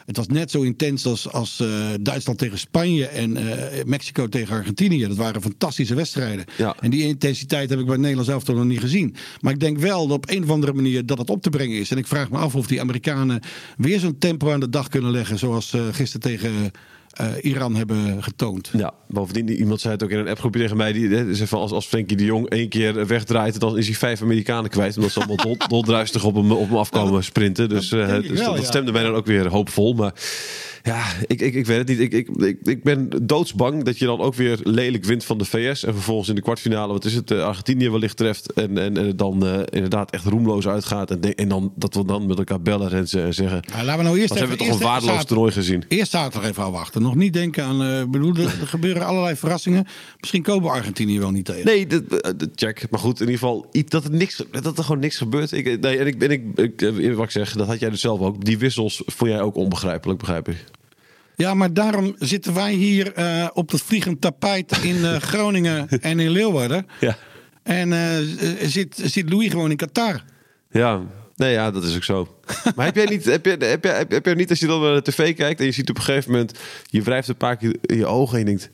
het 0.06 0.18
was 0.18 0.28
net 0.28 0.52
zo 0.52 0.62
intens 0.62 1.06
als, 1.06 1.32
als 1.32 1.60
eh, 1.60 1.90
Duitsland 2.02 2.40
tegen 2.40 2.60
Spanje 2.60 3.08
en 3.08 3.38
eh, 3.38 3.84
Mexico 3.86 4.30
tegen 4.30 4.56
Argentinië. 4.56 5.08
Dat 5.08 5.18
waren 5.18 5.42
fantastische 5.42 5.96
wedstrijden. 5.96 6.46
Ja. 6.58 6.76
En 6.80 6.90
die 6.90 7.04
intensiteit 7.04 7.70
heb 7.70 7.80
ik 7.80 7.86
bij 7.86 7.94
het 7.94 8.02
Nederlands 8.02 8.32
elftal 8.32 8.56
nog 8.56 8.66
niet 8.66 8.80
gezien. 8.80 9.16
Maar 9.40 9.54
ik 9.54 9.60
denk 9.60 9.78
wel 9.78 10.08
dat 10.08 10.18
op 10.18 10.30
een 10.30 10.44
of 10.44 10.50
andere 10.50 10.74
manier 10.74 11.06
dat 11.06 11.18
het 11.18 11.30
op 11.30 11.42
te 11.42 11.50
brengen 11.50 11.80
is. 11.80 11.92
En 11.92 11.98
ik 11.98 12.08
vraag 12.08 12.30
me 12.30 12.38
af 12.38 12.56
of 12.56 12.68
die 12.68 12.82
Amerikanen 12.82 13.42
weer 13.78 14.00
zo'n 14.00 14.18
tempo 14.18 14.52
aan 14.52 14.60
de 14.60 14.70
dag 14.70 14.88
kunnen 14.88 15.12
leggen. 15.12 15.40
Zoals 15.40 15.74
eh 15.74 15.82
gisteren 15.92 16.22
tegen 16.22 16.72
eh, 17.14 17.28
Iran 17.42 17.76
hebben 17.76 18.24
getoond. 18.24 18.70
Ja, 18.78 18.94
bovendien, 19.08 19.50
iemand 19.50 19.82
zei 19.82 19.94
het 19.94 20.04
ook 20.04 20.10
in 20.10 20.18
een 20.18 20.28
appgroepje 20.28 20.60
tegen 20.62 20.78
mij. 20.78 20.94
Die 20.94 21.10
hè, 21.10 21.36
zei 21.36 21.48
van 21.48 21.60
als, 21.60 21.72
als 21.72 21.86
Frenkie 21.86 22.18
de 22.18 22.26
Jong 22.26 22.50
één 22.50 22.70
keer 22.70 23.08
wegdraait, 23.08 23.60
dan 23.60 23.78
is 23.78 23.86
hij 23.86 23.96
vijf 23.96 24.22
Amerikanen 24.22 24.70
kwijt. 24.70 24.96
Omdat 24.96 25.12
ze 25.12 25.20
allemaal 25.20 25.46
dol, 25.46 25.58
doldruistig 25.68 26.24
op 26.24 26.36
hem, 26.36 26.52
op 26.52 26.68
hem 26.68 26.78
afkomen 26.78 27.24
sprinten. 27.24 27.70
Dus, 27.70 27.90
dat 27.90 28.00
eh, 28.00 28.08
dus 28.08 28.28
wel, 28.28 28.38
dat, 28.38 28.46
dat 28.46 28.58
ja. 28.58 28.64
stemde 28.64 28.92
mij 28.92 29.04
dan 29.04 29.14
ook 29.14 29.26
weer 29.26 29.48
hoopvol. 29.48 29.94
Maar 29.94 30.14
ja, 30.84 31.04
ik, 31.28 31.42
ik, 31.42 31.54
ik 31.54 31.66
weet 31.66 31.78
het 31.78 31.88
niet. 31.88 32.00
Ik, 32.00 32.14
ik, 32.14 32.28
ik, 32.30 32.58
ik 32.64 32.84
ben 32.84 33.10
doodsbang 33.22 33.84
dat 33.84 33.98
je 34.00 34.06
dan 34.06 34.20
ook 34.20 34.36
weer 34.36 34.60
lelijk 34.64 35.06
wint 35.06 35.26
van 35.26 35.38
de 35.38 35.46
VS. 35.46 35.84
En 35.84 35.94
vervolgens 35.94 36.30
in 36.30 36.36
de 36.36 36.42
kwartfinale, 36.42 36.94
wat 36.94 37.06
is 37.06 37.14
het, 37.14 37.32
eh, 37.32 37.44
Argentinië 37.46 37.90
wellicht 37.90 38.18
treft. 38.18 38.54
En, 38.54 38.78
en, 38.78 38.98
en 38.98 39.06
het 39.08 39.18
dan 39.18 39.46
eh, 39.46 39.60
inderdaad 39.70 40.12
echt 40.12 40.26
roemloos 40.26 40.68
uitgaat. 40.68 41.12
En, 41.12 41.36
en 41.36 41.48
dan 41.48 41.74
dat 41.76 41.96
we 41.96 42.06
dan 42.06 42.26
met 42.26 42.38
elkaar 42.38 42.62
bellen 42.62 42.92
en 42.92 43.08
ze- 43.08 43.22
en 43.22 43.34
zeggen... 43.34 43.64
Ja, 43.74 43.84
laten 43.84 43.98
we 43.98 44.04
nou 44.04 44.18
eerst 44.18 44.30
Wat 44.30 44.38
hebben 44.40 44.58
we 44.58 44.64
toch 44.64 44.74
even- 44.74 44.82
een 44.86 44.92
even 44.92 45.02
waardeloos 45.02 45.26
toernooi 45.26 45.52
gezien. 45.52 45.84
Eerst 45.88 46.12
zaterdag 46.12 46.50
even 46.50 46.64
afwachten. 46.64 47.02
Nog 47.02 47.16
niet 47.16 47.34
denken 47.34 47.64
aan. 47.64 48.02
ik 48.02 48.12
bedoel, 48.12 48.36
er, 48.36 48.42
er 48.62 48.68
gebeuren 48.68 49.06
allerlei 49.06 49.36
verrassingen. 49.36 49.86
Misschien 50.20 50.42
komen 50.44 50.72
Argentinië 50.72 51.20
wel 51.20 51.32
niet 51.32 51.46
tegen. 51.46 51.66
Nee, 51.66 51.88
dat, 51.88 52.10
dat- 52.10 52.48
check. 52.56 52.86
Maar 52.90 53.00
goed, 53.00 53.20
in 53.20 53.26
ieder 53.26 53.40
geval 53.40 53.66
iets- 53.72 53.90
dat 53.90 54.04
er, 54.04 54.12
niks, 54.12 54.44
dat 54.62 54.78
er 54.78 54.84
gewoon 54.84 55.02
niks 55.02 55.18
gebeurt. 55.18 55.52
Ik, 55.52 55.80
nee, 55.82 55.98
en 55.98 56.08
ik, 56.08 56.22
en 56.24 56.32
ik, 56.32 56.44
ik, 56.56 57.14
wat 57.14 57.26
ik 57.26 57.32
zeg, 57.32 57.54
dat 57.54 57.68
had 57.68 57.80
jij 57.80 57.90
dus 57.90 58.02
zelf 58.02 58.20
ook. 58.20 58.46
Die 58.46 58.58
wissels 58.58 59.02
vond 59.06 59.32
jij 59.32 59.42
ook 59.42 59.56
onbegrijpelijk, 59.56 60.20
begrijp 60.20 60.48
ik. 60.50 60.64
Ja, 61.36 61.54
maar 61.54 61.74
daarom 61.74 62.16
zitten 62.20 62.54
wij 62.54 62.74
hier 62.74 63.14
eh, 63.14 63.48
op 63.54 63.72
dat 63.72 63.82
vliegend 63.82 64.22
tapijt 64.22 64.78
in 64.82 65.06
eh, 65.06 65.16
Groningen 65.32 65.90
en 65.90 66.20
in 66.20 66.30
Leeuwarden. 66.30 66.88
Ja. 67.00 67.18
En 67.64 67.94
eh, 67.94 68.18
zit, 68.68 69.02
zit 69.04 69.30
Louis 69.30 69.50
gewoon 69.50 69.72
in 69.72 69.78
Qatar. 69.78 70.24
Ja, 70.72 71.02
nee, 71.36 71.52
ja, 71.52 71.72
dat 71.72 71.84
is 71.84 71.96
ook 71.96 72.04
zo. 72.04 72.36
Maar 72.76 72.86
heb 72.86 72.96
jij 72.96 73.06
niet, 73.06 73.26
heb 73.26 73.46
jij, 73.46 73.56
heb 73.60 73.84
jij, 73.84 74.06
heb, 74.10 74.26
jij 74.26 74.34
niet 74.34 74.50
als 74.50 74.60
je 74.60 74.68
dan 74.68 74.82
naar 74.82 74.94
de 75.04 75.12
tv 75.12 75.36
kijkt 75.36 75.60
en 75.60 75.66
je 75.66 75.72
ziet 75.72 75.90
op 75.90 75.98
een 75.98 76.04
gegeven 76.04 76.32
moment, 76.32 76.60
je 76.86 77.02
wrijft 77.02 77.28
een 77.28 77.38
paar 77.38 77.58
keer 77.58 77.76
in 77.82 77.98
je 77.98 78.06
ogen 78.06 78.34
en 78.34 78.40
je 78.40 78.46
denkt, 78.46 78.70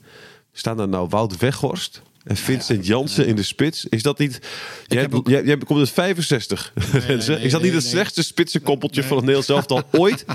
staan 0.53 0.77
daar 0.77 0.89
nou 0.89 1.07
Wout 1.09 1.37
Weghorst 1.37 2.01
en 2.23 2.35
Vincent 2.37 2.85
Jansen 2.85 3.27
in 3.27 3.35
de 3.35 3.43
spits? 3.43 3.85
Is 3.85 4.03
dat 4.03 4.17
niet, 4.17 4.39
jij, 4.87 5.07
ook- 5.11 5.27
jij, 5.29 5.43
jij 5.43 5.57
komt 5.57 5.79
uit 5.79 5.89
65, 5.89 6.73
Renze. 6.91 7.31
nee, 7.31 7.41
is 7.45 7.51
dat 7.51 7.61
niet 7.61 7.73
het 7.73 7.83
slechtste 7.85 8.23
spitsenkoppeltje 8.23 9.03
van 9.03 9.17
het 9.17 9.25
Nederlands 9.25 9.49
elftal 9.49 9.83
ooit? 9.99 10.25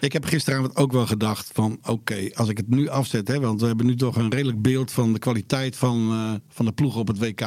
Ik 0.00 0.12
heb 0.12 0.24
gisteravond 0.24 0.76
ook 0.76 0.92
wel 0.92 1.06
gedacht 1.06 1.50
van 1.52 1.78
oké, 1.82 2.30
als 2.34 2.48
ik 2.48 2.56
het 2.56 2.68
nu 2.68 2.88
afzet, 2.88 3.28
hè, 3.28 3.40
want 3.40 3.60
we 3.60 3.66
hebben 3.66 3.86
nu 3.86 3.96
toch 3.96 4.16
een 4.16 4.30
redelijk 4.30 4.62
beeld 4.62 4.92
van 4.92 5.12
de 5.12 5.18
kwaliteit 5.18 5.76
van, 5.76 6.10
eh, 6.10 6.32
van 6.48 6.64
de 6.64 6.72
ploeg 6.72 6.96
op 6.96 7.08
het 7.08 7.18
WK. 7.18 7.40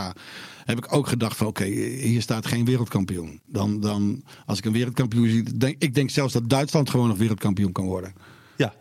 Heb 0.66 0.78
ik 0.78 0.94
ook 0.94 1.08
gedacht 1.08 1.38
van 1.38 1.48
oké, 1.48 1.64
hier 1.64 2.22
staat 2.22 2.46
geen 2.46 2.66
wereldkampioen. 2.66 3.42
Dan, 3.46 3.80
dan 3.80 4.24
als 4.46 4.58
ik 4.58 4.66
een 4.66 4.72
wereldkampioen 4.72 5.28
zie, 5.30 5.58
denk 5.58 5.76
ik 5.80 5.94
denk 5.96 6.10
zelfs 6.10 6.34
dat 6.34 6.50
Duitsland 6.50 6.90
gewoon 6.90 7.08
nog 7.08 7.18
wereldkampioen 7.18 7.72
kan 7.72 7.86
worden. 7.86 8.14
Ja, 8.56 8.74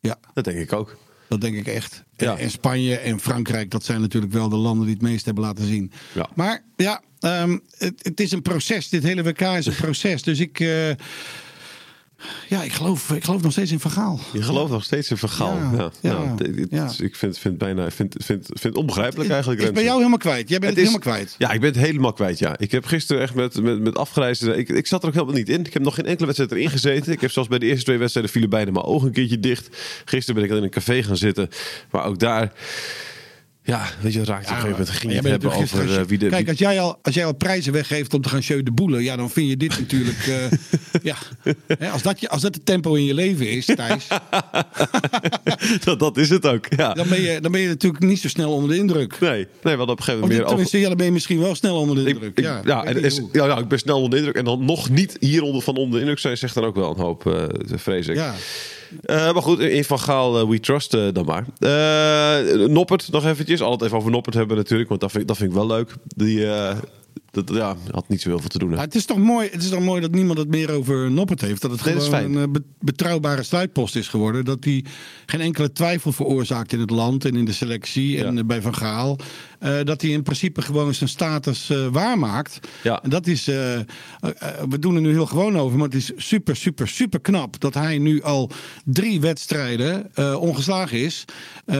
Ja, 0.00 0.16
dat 0.34 0.44
denk 0.44 0.58
ik 0.58 0.72
ook. 0.72 0.96
dat 1.28 1.40
denk 1.40 1.56
ik 1.56 1.66
echt. 1.66 2.04
Ja. 2.16 2.36
En, 2.38 2.50
Spanje 2.50 2.96
en 2.96 3.20
Frankrijk, 3.20 3.70
dat 3.70 3.84
zijn 3.84 4.00
natuurlijk 4.00 4.32
wel 4.32 4.48
de 4.48 4.56
landen 4.56 4.84
die 4.86 4.94
het 4.94 5.02
meest 5.02 5.24
hebben 5.24 5.44
laten 5.44 5.66
zien. 5.66 5.92
Ja. 6.14 6.28
Maar 6.34 6.64
ja, 6.76 7.02
ehm, 7.20 7.58
het, 7.70 7.94
het 8.02 8.20
is 8.20 8.32
een 8.32 8.42
proces. 8.42 8.88
Dit 8.88 9.02
hele 9.02 9.22
WK 9.22 9.40
is 9.40 9.66
een 9.66 9.74
proces. 9.74 10.22
Dus 10.22 10.40
ik, 10.40 10.60
eh, 10.60 10.90
ja, 12.48 12.62
ik 12.62 12.72
geloof, 12.72 13.10
ik 13.10 13.24
geloof 13.24 13.42
nog 13.42 13.52
steeds 13.52 13.72
in 13.72 13.80
Vergaal. 13.80 14.20
Je 14.32 14.42
gelooft 14.42 14.72
nog 14.72 14.84
steeds 14.84 15.10
in 15.10 15.16
vergaal. 15.16 15.56
Ja, 15.56 15.70
Ja, 15.76 15.90
ja, 16.00 16.34
nou. 16.70 16.90
Ik 17.04 17.16
vind, 17.16 17.38
vind 17.38 17.58
bijna 17.58 17.90
vind, 17.90 18.14
vind, 18.24 18.44
vind 18.46 18.62
het 18.62 18.76
onbegrijpelijk 18.76 19.30
eigenlijk. 19.30 19.58
Bij 19.60 19.68
Renze. 19.68 19.84
jou 19.84 19.96
helemaal 19.96 20.18
kwijt. 20.18 20.48
Jij 20.48 20.58
bent 20.58 20.70
het, 20.76 20.82
is- 20.84 20.88
helemaal 20.90 21.12
kwijt. 21.14 21.34
Ja, 21.38 21.50
ik 21.52 21.60
ben 21.60 21.70
het 21.72 21.78
helemaal 21.80 22.12
kwijt. 22.12 22.38
Ja. 22.38 22.58
Ik 22.58 22.70
heb 22.70 22.84
gisteren 22.84 23.22
echt 23.22 23.34
met, 23.34 23.62
met, 23.62 23.80
met 23.80 23.96
afgereisde. 23.96 24.56
Ik, 24.56 24.68
ik 24.68 24.86
zat 24.86 25.02
er 25.02 25.08
ook 25.08 25.14
helemaal 25.14 25.34
niet 25.34 25.48
in. 25.48 25.60
Ik 25.64 25.72
heb 25.72 25.82
nog 25.82 25.94
geen 25.94 26.06
enkele 26.06 26.24
wedstrijd 26.26 26.52
erin 26.52 26.70
gezeten. 26.70 27.12
Ik 27.12 27.20
heb 27.20 27.30
zelfs 27.30 27.48
bij 27.48 27.58
de 27.58 27.66
eerste 27.66 27.84
twee 27.84 27.98
wedstrijden 27.98 28.32
vielen 28.32 28.50
bijna 28.50 28.70
mijn 28.70 28.84
ogen 28.84 29.06
een 29.06 29.12
keertje 29.12 29.40
dicht. 29.40 29.76
Gisteren 30.04 30.40
ben 30.40 30.50
ik 30.50 30.56
in 30.56 30.62
een 30.62 30.70
café 30.70 31.02
gaan 31.02 31.16
zitten. 31.16 31.48
Maar 31.90 32.04
ook 32.04 32.18
daar. 32.18 32.52
Ja, 33.68 33.88
weet 34.00 34.12
je, 34.12 34.24
raakt 34.24 34.48
je 34.48 34.54
op 34.54 34.56
een 34.56 34.62
gegeven 34.62 34.70
moment. 34.70 34.88
Ging 34.90 35.12
je 35.12 35.18
het 35.18 35.26
hebben 35.28 35.52
over 35.52 35.98
eh, 35.98 36.04
wie 36.06 36.18
de... 36.18 36.28
Kijk, 36.28 36.48
als 36.48 36.58
jij, 36.58 36.80
al, 36.80 36.98
als 37.02 37.14
jij 37.14 37.24
al 37.24 37.34
prijzen 37.34 37.72
weggeeft 37.72 38.14
om 38.14 38.20
te 38.22 38.28
gaan 38.28 38.42
show 38.42 38.64
de 38.64 38.70
boelen, 38.70 39.02
ja, 39.02 39.16
dan 39.16 39.30
vind 39.30 39.48
je 39.48 39.56
dit 39.56 39.78
natuurlijk. 39.78 40.26
eh, 40.26 40.58
ja. 41.10 41.16
Hè, 41.78 41.88
als, 41.90 42.02
dat 42.02 42.20
je, 42.20 42.28
als 42.28 42.42
dat 42.42 42.54
het 42.54 42.66
tempo 42.66 42.94
in 42.94 43.04
je 43.04 43.14
leven 43.14 43.50
is, 43.50 43.64
Thijs, 43.64 44.06
dat, 45.84 45.98
dat 45.98 46.16
is 46.16 46.28
het 46.30 46.46
ook, 46.46 46.66
ja. 46.76 46.92
dan 46.92 47.08
ben, 47.08 47.20
je, 47.20 47.40
dan 47.40 47.52
ben 47.52 47.60
je 47.60 47.68
natuurlijk 47.68 48.02
niet 48.02 48.20
zo 48.20 48.28
snel 48.28 48.52
onder 48.52 48.70
de 48.70 48.76
indruk. 48.76 49.20
Nee, 49.20 49.46
nee, 49.62 49.76
hadden 49.76 49.80
op 49.80 49.88
een 49.98 50.04
gegeven 50.04 50.20
moment 50.20 50.38
meer 50.48 50.58
over... 50.58 50.78
ja, 50.78 50.88
dan 50.88 50.96
ben 50.96 51.06
je 51.06 51.12
misschien 51.12 51.38
wel 51.40 51.54
snel 51.54 51.76
onder 51.76 52.04
de 52.04 52.10
indruk. 52.10 52.38
ik- 52.38 52.44
ja, 52.44 52.60
ja, 52.64 52.84
en 52.84 53.02
is, 53.02 53.20
ja, 53.32 53.46
ja, 53.46 53.58
ik 53.58 53.68
ben 53.68 53.78
snel 53.78 53.96
onder 53.96 54.10
de 54.10 54.16
indruk. 54.16 54.36
En 54.36 54.44
dan 54.44 54.64
nog 54.64 54.90
niet 54.90 55.16
hieronder 55.20 55.62
van 55.62 55.76
onder 55.76 55.94
de 55.94 56.00
indruk 56.00 56.18
zijn, 56.18 56.36
zegt 56.36 56.54
dan 56.54 56.64
ook 56.64 56.74
wel 56.74 56.90
een 56.90 57.00
hoop, 57.00 57.26
eh, 57.26 57.44
vrees 57.76 58.06
ik. 58.06 58.14
ja. 58.16 58.34
Eh, 59.02 59.32
maar 59.32 59.42
goed, 59.42 59.58
in 59.58 59.84
Van 59.84 59.98
Gaal, 59.98 60.40
eh, 60.40 60.48
we 60.48 60.60
trust 60.60 60.94
eh, 60.94 61.06
dan 61.12 61.24
maar. 61.24 61.44
Noppert 62.68 63.08
nog 63.10 63.24
eventjes. 63.24 63.60
Altijd 63.60 63.82
even 63.82 63.98
over 63.98 64.10
Noppert 64.10 64.34
hebben 64.34 64.56
natuurlijk, 64.56 64.88
want 64.88 65.00
dat 65.00 65.10
vind, 65.10 65.28
dat 65.28 65.36
vind 65.36 65.50
ik 65.50 65.56
wel 65.56 65.66
leuk. 65.66 65.94
Die 66.06 66.46
dat, 67.46 67.56
ja, 67.56 67.76
had 67.90 68.08
niet 68.08 68.20
zo 68.20 68.28
heel 68.28 68.38
veel 68.38 68.48
te 68.48 68.58
doen. 68.58 68.70
Maar 68.70 68.78
het 68.80 68.94
is 68.94 69.04
toch 69.04 69.18
mooi, 69.18 69.48
het 69.52 69.62
is 69.62 69.68
toch 69.68 69.80
mooi 69.80 70.00
dat 70.00 70.10
niemand 70.10 70.38
het 70.38 70.48
meer 70.48 70.70
over 70.70 71.10
Noppert 71.10 71.40
heeft. 71.40 71.62
Dat 71.62 71.70
het 71.70 71.84
Nee, 71.84 72.00
gewoon 72.00 72.34
een 72.36 72.42
eh, 72.42 72.50
be- 72.50 72.62
betrouwbare 72.80 73.42
sluitpost 73.42 73.96
is 73.96 74.08
geworden. 74.08 74.44
Dat 74.44 74.64
hij 74.64 74.84
geen 75.26 75.40
enkele 75.40 75.72
twijfel 75.72 76.12
veroorzaakt 76.12 76.72
in 76.72 76.80
het 76.80 76.90
land 76.90 77.24
en 77.24 77.36
in 77.36 77.44
de 77.44 77.52
selectie 77.52 78.24
en 78.24 78.34
Ja. 78.34 78.40
eh, 78.40 78.46
bij 78.46 78.62
Van 78.62 78.74
Gaal. 78.74 79.18
Eh, 79.58 79.76
dat 79.84 80.00
hij 80.00 80.10
in 80.10 80.22
principe 80.22 80.62
gewoon 80.62 80.94
zijn 80.94 81.08
status 81.10 81.72
waarmaakt. 81.92 82.58
Ja. 82.82 83.02
En 83.02 83.10
dat 83.10 83.26
is, 83.26 83.44
we 84.68 84.78
doen 84.80 84.94
er 84.94 85.00
nu 85.00 85.10
heel 85.10 85.26
gewoon 85.26 85.58
over, 85.58 85.76
maar 85.78 85.86
het 85.88 85.96
is 85.96 86.12
super, 86.16 86.56
super, 86.56 86.88
super 86.88 87.20
knap 87.20 87.60
dat 87.60 87.74
hij 87.74 87.98
nu 87.98 88.22
al 88.22 88.50
drie 88.84 89.20
wedstrijden 89.20 90.10
ongeslagen 90.40 90.98
is. 90.98 91.24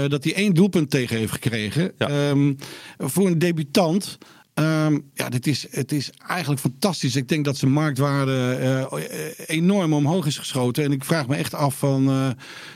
Dat 0.09 0.25
hij 0.25 0.35
één 0.35 0.55
doelpunt 0.55 0.91
tegen 0.91 1.17
heeft 1.17 1.33
gekregen. 1.33 1.93
Ja. 1.99 2.09
Ehm, 2.09 2.55
voor 2.99 3.27
een 3.27 3.39
debutant. 3.39 4.19
Ehm, 4.63 4.99
ja, 5.15 5.29
dit 5.29 5.47
is, 5.47 5.67
het 5.71 5.93
is 5.93 6.11
eigenlijk 6.27 6.61
fantastisch. 6.61 7.17
Ik 7.17 7.29
denk 7.29 7.45
dat 7.45 7.57
zijn 7.57 7.71
marktwaarde 7.73 8.33
eh, 8.61 8.81
eh, 8.83 9.33
enorm 9.47 9.93
omhoog 9.93 10.27
is 10.27 10.39
geschoten. 10.39 10.85
En 10.85 10.93
ik 10.93 11.05
vraag 11.05 11.27
me 11.29 11.37
echt 11.37 11.55
af 11.55 11.79
van. 11.79 12.01
eh, 12.09 12.29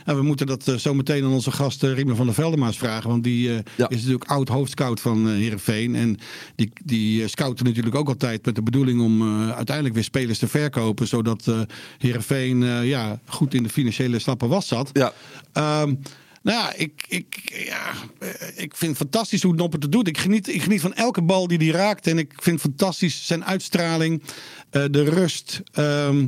nou, 0.05 0.19
we 0.19 0.23
moeten 0.23 0.47
dat 0.47 0.73
zo 0.79 0.95
meteen 0.95 1.25
aan 1.25 1.33
onze 1.33 1.51
gast 1.51 1.83
Riemer 1.83 2.17
van 2.17 2.27
der 2.27 2.35
Veldemaas 2.35 2.79
vragen. 2.79 3.11
Want 3.11 3.25
die 3.25 3.49
Ja. 3.51 3.61
is 3.89 3.97
natuurlijk 3.97 4.25
oud 4.31 4.49
hoofdscout 4.49 5.01
van 5.01 5.29
Heerenveen. 5.29 5.95
En 5.95 6.17
die, 6.57 6.71
die 6.85 7.29
scouten 7.29 7.65
natuurlijk 7.67 7.95
ook 7.95 8.09
altijd 8.09 8.45
met 8.45 8.55
de 8.55 8.63
bedoeling 8.63 9.01
om 9.01 9.41
uiteindelijk 9.51 9.95
weer 9.95 10.05
spelers 10.05 10.39
te 10.39 10.49
verkopen. 10.49 11.09
Zodat 11.09 11.51
Heerenveen 11.99 12.63
eh, 12.63 12.89
ja, 12.89 13.21
goed 13.27 13.55
in 13.55 13.63
de 13.63 13.69
financiële 13.69 14.19
stappen 14.19 14.49
was 14.49 14.69
zat. 14.69 14.91
Ja. 14.93 15.13
Ehm, 15.53 15.95
nou 16.43 16.59
ja, 16.59 16.75
ik, 16.75 17.05
ik, 17.09 17.53
ja, 17.67 17.93
eh, 18.19 18.29
ik 18.57 18.77
vind 18.77 18.91
het 18.91 18.97
fantastisch 19.01 19.43
hoe 19.43 19.55
Noppert 19.55 19.83
het 19.83 19.93
doet. 19.93 20.09
Ik 20.09 20.19
geniet, 20.19 20.49
ik 20.49 20.63
geniet 20.63 20.81
van 20.81 20.95
elke 20.95 21.23
bal 21.23 21.47
die 21.47 21.59
hij 21.59 21.69
raakt. 21.69 22.07
En 22.07 22.19
ik 22.19 22.33
vind 22.37 22.61
fantastisch 22.61 23.27
zijn 23.27 23.45
uitstraling, 23.45 24.23
eh, 24.71 24.85
de 24.91 25.03
rust. 25.05 25.61
Ehm, 25.73 26.27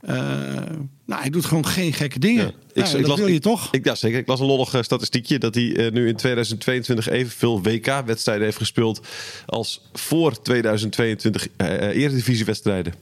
eh, 0.00 0.14
nou, 1.06 1.20
hij 1.20 1.30
doet 1.30 1.44
gewoon 1.44 1.66
geen 1.66 1.92
gekke 1.92 2.18
dingen. 2.18 2.44
Ja. 2.44 2.52
Ja, 2.74 2.84
Ik- 2.84 2.92
dat 2.92 3.06
las- 3.06 3.18
wil 3.18 3.26
je 3.28 3.34
ik- 3.34 3.42
toch? 3.42 3.68
Ik, 3.72 3.84
ja, 3.84 3.94
zeker. 3.94 4.18
Ik 4.18 4.26
las 4.26 4.40
een 4.40 4.46
lollig 4.46 4.84
statistiekje 4.84 5.38
dat 5.38 5.54
hij 5.54 5.90
nu 5.92 6.08
in 6.08 6.16
2022 6.16 7.08
evenveel 7.08 7.62
WK-wedstrijden 7.62 8.44
heeft 8.44 8.56
gespeeld 8.56 9.06
als 9.46 9.88
voor 9.92 10.42
2022 10.42 11.48
eh 11.56 11.74
eh, 11.74 11.96
Eredivisiewedstrijden. 12.02 12.94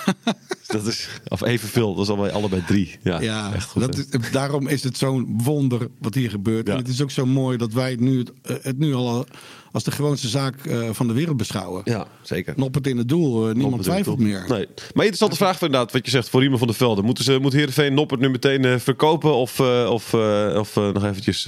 dat 0.66 0.86
is, 0.86 1.08
of 1.28 1.42
evenveel, 1.42 1.94
dat 1.94 2.04
is 2.04 2.10
alweer 2.10 2.30
allebei 2.32 2.62
drie. 2.66 2.98
Ja, 3.02 3.20
Ja, 3.20 3.52
echt 3.54 3.68
goed. 3.68 3.82
dat 3.82 3.96
is, 3.98 4.06
daarom 4.32 4.66
is 4.68 4.82
het 4.84 4.96
zo'n 4.98 5.34
wonder 5.44 5.88
wat 5.98 6.14
hier 6.14 6.30
gebeurt. 6.30 6.66
Ja. 6.66 6.72
En 6.72 6.78
het 6.78 6.88
is 6.88 7.02
ook 7.02 7.10
zo 7.10 7.26
mooi 7.26 7.56
dat 7.56 7.72
wij 7.72 7.90
het 7.90 8.00
nu, 8.00 8.18
het, 8.18 8.62
het 8.64 8.78
nu 8.78 8.94
al 8.94 9.26
als 9.72 9.84
de 9.84 9.90
gewoonste 9.90 10.28
zaak 10.28 10.66
eh, 10.66 10.88
van 10.92 11.06
de 11.06 11.12
wereld 11.12 11.36
beschouwen. 11.36 11.82
ja, 11.84 12.06
zeker. 12.22 12.54
Noppert 12.56 12.86
in 12.86 12.96
het 12.96 13.08
doel, 13.08 13.48
eh, 13.48 13.54
niemand 13.54 13.82
twijfelt 13.82 14.18
meer. 14.18 14.44
Nee. 14.48 14.66
Maar 14.66 15.04
interessante 15.04 15.36
vraag 15.36 15.54
inderdaad, 15.62 15.92
wat 15.92 16.04
je 16.04 16.10
zegt, 16.10 16.28
voor 16.28 16.40
Riemen 16.40 16.58
van 16.58 16.66
der 16.66 16.76
Velde. 16.76 17.02
Moeten 17.02 17.24
ze, 17.24 17.38
moet 17.38 17.52
Heerenveen 17.52 17.94
Noppert 17.94 18.20
nu 18.20 18.30
meteen 18.30 18.64
eh, 18.64 18.78
verkopen 18.78 19.34
of, 19.34 19.60
of, 19.88 20.14
of 20.56 20.74
nog 20.74 21.04
eventjes, 21.04 21.46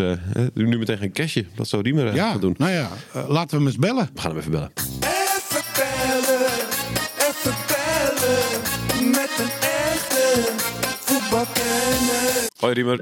nu 0.54 0.78
meteen 0.78 0.98
geen 0.98 1.12
cashje? 1.12 1.44
Dat 1.54 1.68
zou 1.68 1.82
Riemer 1.82 2.14
Ja, 2.14 2.30
gaan 2.30 2.40
doen. 2.40 2.54
nou 2.58 2.72
ja, 2.72 2.90
laten 3.28 3.50
we 3.50 3.56
hem 3.56 3.66
eens 3.66 3.76
bellen. 3.76 4.10
We 4.14 4.20
gaan 4.20 4.30
hem. 4.30 4.38
Even 4.38 4.50
bellen, 4.50 4.70
een 9.38 9.50
echte 9.60 10.52
voetbalkenner. 11.00 12.48
Hoi 12.58 12.74
Riemer. 12.74 12.98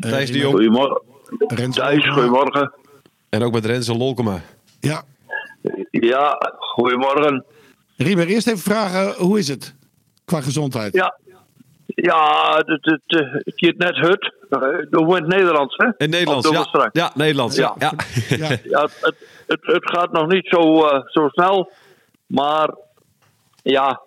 Thijs 0.00 0.30
de. 0.32 0.38
Jong. 0.38 0.54
Goedemorgen. 0.54 1.02
Rens 1.38 1.76
Thijs, 1.76 2.08
goedemorgen. 2.08 2.72
En 3.28 3.42
ook 3.42 3.52
met 3.52 3.64
Renze 3.64 3.96
Lolkema. 3.96 4.40
Ja, 4.80 5.02
Ja, 5.90 6.52
goedemorgen. 6.58 7.44
Riemer, 7.96 8.26
eerst 8.26 8.46
even 8.46 8.58
vragen, 8.58 9.24
hoe 9.24 9.38
is 9.38 9.48
het 9.48 9.74
qua 10.24 10.40
gezondheid? 10.40 10.92
Ja, 10.94 11.18
ja 11.86 12.54
het, 12.56 12.66
het, 12.66 13.00
het, 13.06 13.42
het 13.44 13.54
gaat 13.56 13.76
net 13.76 13.96
hut. 13.96 14.34
Eh, 14.50 14.60
Doen 14.90 15.06
we 15.06 15.16
in 15.16 15.22
het 15.22 15.32
Nederlands, 15.32 15.76
hè? 15.76 15.86
In 15.96 16.10
Nederlands, 16.10 16.48
ja. 16.48 16.62
straks? 16.62 16.90
Ja, 16.92 17.10
Nederlands. 17.14 17.56
Ja. 17.56 17.74
Ja. 17.78 17.92
Ja. 18.28 18.48
Het, 19.00 19.24
het, 19.46 19.58
het, 19.60 19.90
gaat 19.90 20.12
nog 20.12 20.26
niet 20.26 20.46
zo, 20.46 20.86
eh, 20.86 21.02
zo 21.06 21.28
snel. 21.28 21.70
Maar 22.26 22.74
ja, 23.62 24.00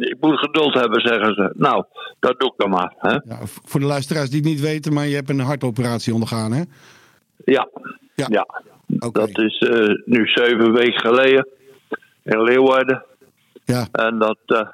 ik 0.00 0.16
moet 0.20 0.38
geduld 0.38 0.74
hebben, 0.74 1.00
zeggen 1.00 1.34
ze. 1.34 1.52
Nou, 1.56 1.84
dat 2.20 2.40
doe 2.40 2.48
ik 2.48 2.54
dan 2.56 2.70
maar. 2.70 2.94
Hè? 2.98 3.10
Ja, 3.10 3.38
voor 3.44 3.80
de 3.80 3.86
luisteraars 3.86 4.30
die 4.30 4.40
het 4.40 4.48
niet 4.48 4.60
weten, 4.60 4.92
maar 4.92 5.06
je 5.06 5.14
hebt 5.14 5.30
een 5.30 5.40
hartoperatie 5.40 6.14
ondergaan, 6.14 6.52
hè? 6.52 6.62
Ja, 7.44 7.68
Ja. 8.14 8.26
ja. 8.30 8.46
Dat 9.12 9.38
is 9.38 9.58
eh, 9.58 9.86
nu 10.04 10.26
zeven 10.26 10.72
weken 10.72 11.00
geleden 11.00 11.48
in 12.22 12.42
Leeuwarden. 12.42 13.04
Ja, 13.64 13.86
En 13.92 14.18
dat, 14.18 14.38
eh, 14.46 14.68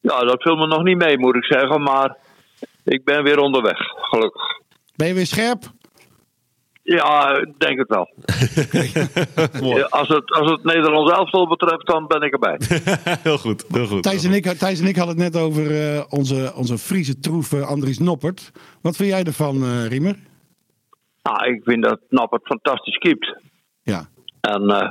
ja, 0.00 0.18
dat 0.18 0.42
viel 0.42 0.56
me 0.56 0.66
nog 0.66 0.82
niet 0.82 0.96
mee, 0.98 1.18
moet 1.18 1.36
ik 1.36 1.44
zeggen. 1.44 1.82
Maar 1.82 2.16
ik 2.84 3.04
ben 3.04 3.22
weer 3.22 3.38
onderweg, 3.38 3.78
gelukkig. 3.96 4.42
ben 4.96 5.06
je 5.08 5.14
weer 5.14 5.26
scherp? 5.26 5.62
Ja, 6.88 7.36
ik 7.36 7.58
denk 7.58 7.78
het 7.78 7.88
wel. 7.88 8.08
Als, 9.90 10.08
het, 10.08 10.32
als 10.32 10.50
het 10.50 10.64
Nederlands 10.64 11.12
elftal 11.12 11.48
betreft, 11.48 11.86
dan 11.86 12.06
ben 12.06 12.20
ik 12.20 12.32
erbij. 12.32 12.60
heel 13.28 13.38
goed, 13.38 13.64
heel 13.68 13.86
goed. 13.86 14.02
Thijs 14.02 14.24
en 14.24 14.32
ik, 14.32 14.46
Thijs 14.46 14.80
en 14.80 14.86
ik 14.86 14.96
hadden 14.96 15.20
het 15.20 15.32
net 15.32 15.42
over 15.42 15.94
eh, 15.94 16.04
onze, 16.08 16.52
onze 16.56 16.78
Friese 16.78 17.18
troef 17.18 17.52
eh, 17.52 17.68
Andries 17.68 17.98
Noppert. 17.98 18.52
Wat 18.82 18.96
vind 18.96 19.08
jij 19.08 19.22
ervan, 19.24 19.62
eh, 19.62 19.86
Riemer? 19.86 20.16
Nou, 21.22 21.54
ik 21.54 21.60
vind 21.64 21.82
dat 21.82 22.00
Nappert 22.08 22.46
fantastisch 22.46 22.96
keept. 22.96 23.36
Ja, 23.82 24.08
En 24.40 24.70
eh, 24.70 24.90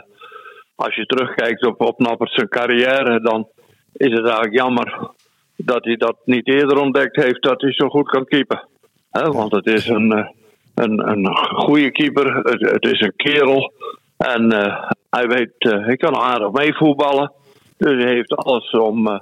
als 0.75 0.95
je 0.95 1.05
terugkijkt 1.05 1.65
op, 1.65 1.81
op 1.81 1.99
Nappert 1.99 2.31
zijn 2.31 2.49
carrière, 2.49 3.21
dan 3.21 3.47
is 3.93 4.11
het 4.11 4.25
eigenlijk 4.25 4.53
jammer 4.53 5.09
dat 5.55 5.83
hij 5.85 5.95
dat 5.95 6.17
niet 6.25 6.47
eerder 6.47 6.77
ontdekt 6.77 7.15
heeft 7.15 7.43
dat 7.43 7.61
hij 7.61 7.73
zo 7.73 7.89
goed 7.89 8.09
kan 8.09 8.25
keepen. 8.25 8.67
Hè, 9.09 9.31
want 9.31 9.51
het 9.51 9.65
is 9.65 9.87
een, 9.97 10.11
eh, 10.11 10.27
een, 10.75 11.09
een 11.09 11.37
goede 11.37 11.91
keeper, 11.91 12.35
het, 12.35 12.71
het 12.71 12.85
is 12.85 13.01
een 13.01 13.13
kerel. 13.15 13.73
En 14.17 14.51
eh, 14.51 14.91
hij 15.09 15.27
weet, 15.27 15.53
eh, 15.57 15.85
hij 15.85 15.97
kan 15.97 16.15
aardig 16.15 16.51
meevoetballen. 16.51 17.31
Dus 17.77 18.03
hij 18.03 18.13
heeft 18.13 18.35
alles 18.35 18.71
om, 18.71 19.07
eh, 19.07 19.19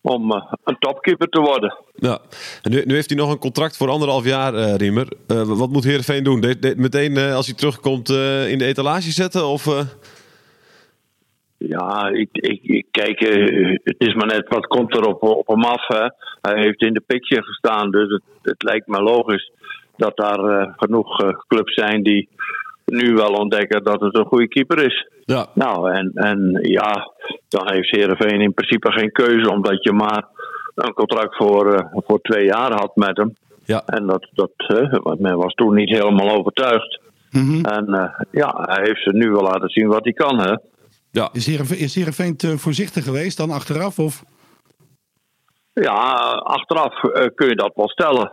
om 0.00 0.32
een 0.64 0.76
topkeeper 0.78 1.28
te 1.28 1.40
worden. 1.40 1.76
Ja. 1.94 2.18
En 2.62 2.70
nu, 2.70 2.82
nu 2.84 2.94
heeft 2.94 3.10
hij 3.10 3.18
nog 3.18 3.30
een 3.30 3.38
contract 3.38 3.76
voor 3.76 3.88
anderhalf 3.88 4.24
jaar, 4.24 4.54
Riemer. 4.54 5.08
Wat 5.26 5.70
moet 5.70 5.84
Heerenveen 5.84 6.24
doen? 6.24 6.40
De, 6.40 6.58
de- 6.58 6.74
meteen 6.76 7.18
als 7.18 7.46
hij 7.46 7.54
terugkomt 7.54 8.08
in 8.48 8.58
de 8.58 8.64
etalage 8.64 9.10
zetten? 9.10 9.46
Of? 9.46 9.84
Ja, 11.56 12.08
ik, 12.08 12.28
ik, 12.32 12.60
ik 12.62 12.86
kijk, 12.90 13.18
het 13.84 13.94
is 13.98 14.14
maar 14.14 14.26
net 14.26 14.48
wat 14.48 14.66
komt 14.66 14.94
er 14.94 15.06
op, 15.06 15.22
op 15.22 15.46
hem 15.46 15.64
af. 15.64 15.86
Hè. 15.86 16.06
Hij 16.40 16.62
heeft 16.62 16.82
in 16.82 16.92
de 16.92 17.02
picture 17.06 17.42
gestaan, 17.42 17.90
dus 17.90 18.08
het, 18.08 18.22
het 18.42 18.62
lijkt 18.62 18.86
me 18.86 19.02
logisch 19.02 19.50
dat 19.96 20.16
daar 20.16 20.38
eh, 20.38 20.72
genoeg 20.76 21.20
eh, 21.20 21.28
clubs 21.46 21.74
zijn 21.74 22.02
die 22.02 22.28
nu 22.84 23.14
wel 23.14 23.32
ontdekken 23.32 23.84
dat 23.84 24.00
het 24.00 24.16
een 24.16 24.26
goede 24.26 24.48
keeper 24.48 24.84
is. 24.84 25.08
Ja. 25.24 25.46
Nou, 25.54 25.92
en, 25.92 26.10
en 26.14 26.58
ja, 26.62 27.12
dan 27.48 27.70
heeft 27.70 27.90
Heerenveen 27.90 28.40
in 28.40 28.54
principe 28.54 28.92
geen 28.92 29.12
keuze, 29.12 29.50
omdat 29.50 29.82
je 29.82 29.92
maar 29.92 30.24
een 30.74 30.92
contract 30.92 31.36
voor, 31.36 31.74
eh, 31.74 31.86
voor 31.92 32.20
twee 32.20 32.44
jaar 32.44 32.72
had 32.72 32.96
met 32.96 33.16
hem. 33.16 33.34
Ja. 33.64 33.82
En 33.86 34.06
dat, 34.06 34.28
dat, 34.32 34.52
eh, 34.56 35.00
want 35.02 35.20
men 35.20 35.36
was 35.36 35.54
toen 35.54 35.74
niet 35.74 35.88
helemaal 35.88 36.30
overtuigd. 36.30 37.00
Mhm. 37.30 37.64
En 37.64 37.94
eh, 37.94 38.20
ja, 38.30 38.64
hij 38.68 38.84
heeft 38.84 39.02
ze 39.02 39.12
nu 39.12 39.30
wel 39.30 39.42
laten 39.42 39.68
zien 39.68 39.86
wat 39.88 40.04
hij 40.04 40.12
kan, 40.12 40.38
hè. 40.40 40.56
Ja. 41.10 41.28
is 41.32 41.46
Heerenveen, 41.46 41.78
is 41.78 41.94
Heerenveen 41.94 42.36
te 42.36 42.58
voorzichtig 42.58 43.04
geweest 43.04 43.36
dan 43.36 43.50
achteraf? 43.50 43.98
Of? 43.98 44.22
Ja, 45.72 46.00
achteraf 46.42 47.04
eh, 47.04 47.26
kun 47.34 47.48
je 47.48 47.54
dat 47.54 47.72
wel 47.74 47.88
stellen. 47.88 48.32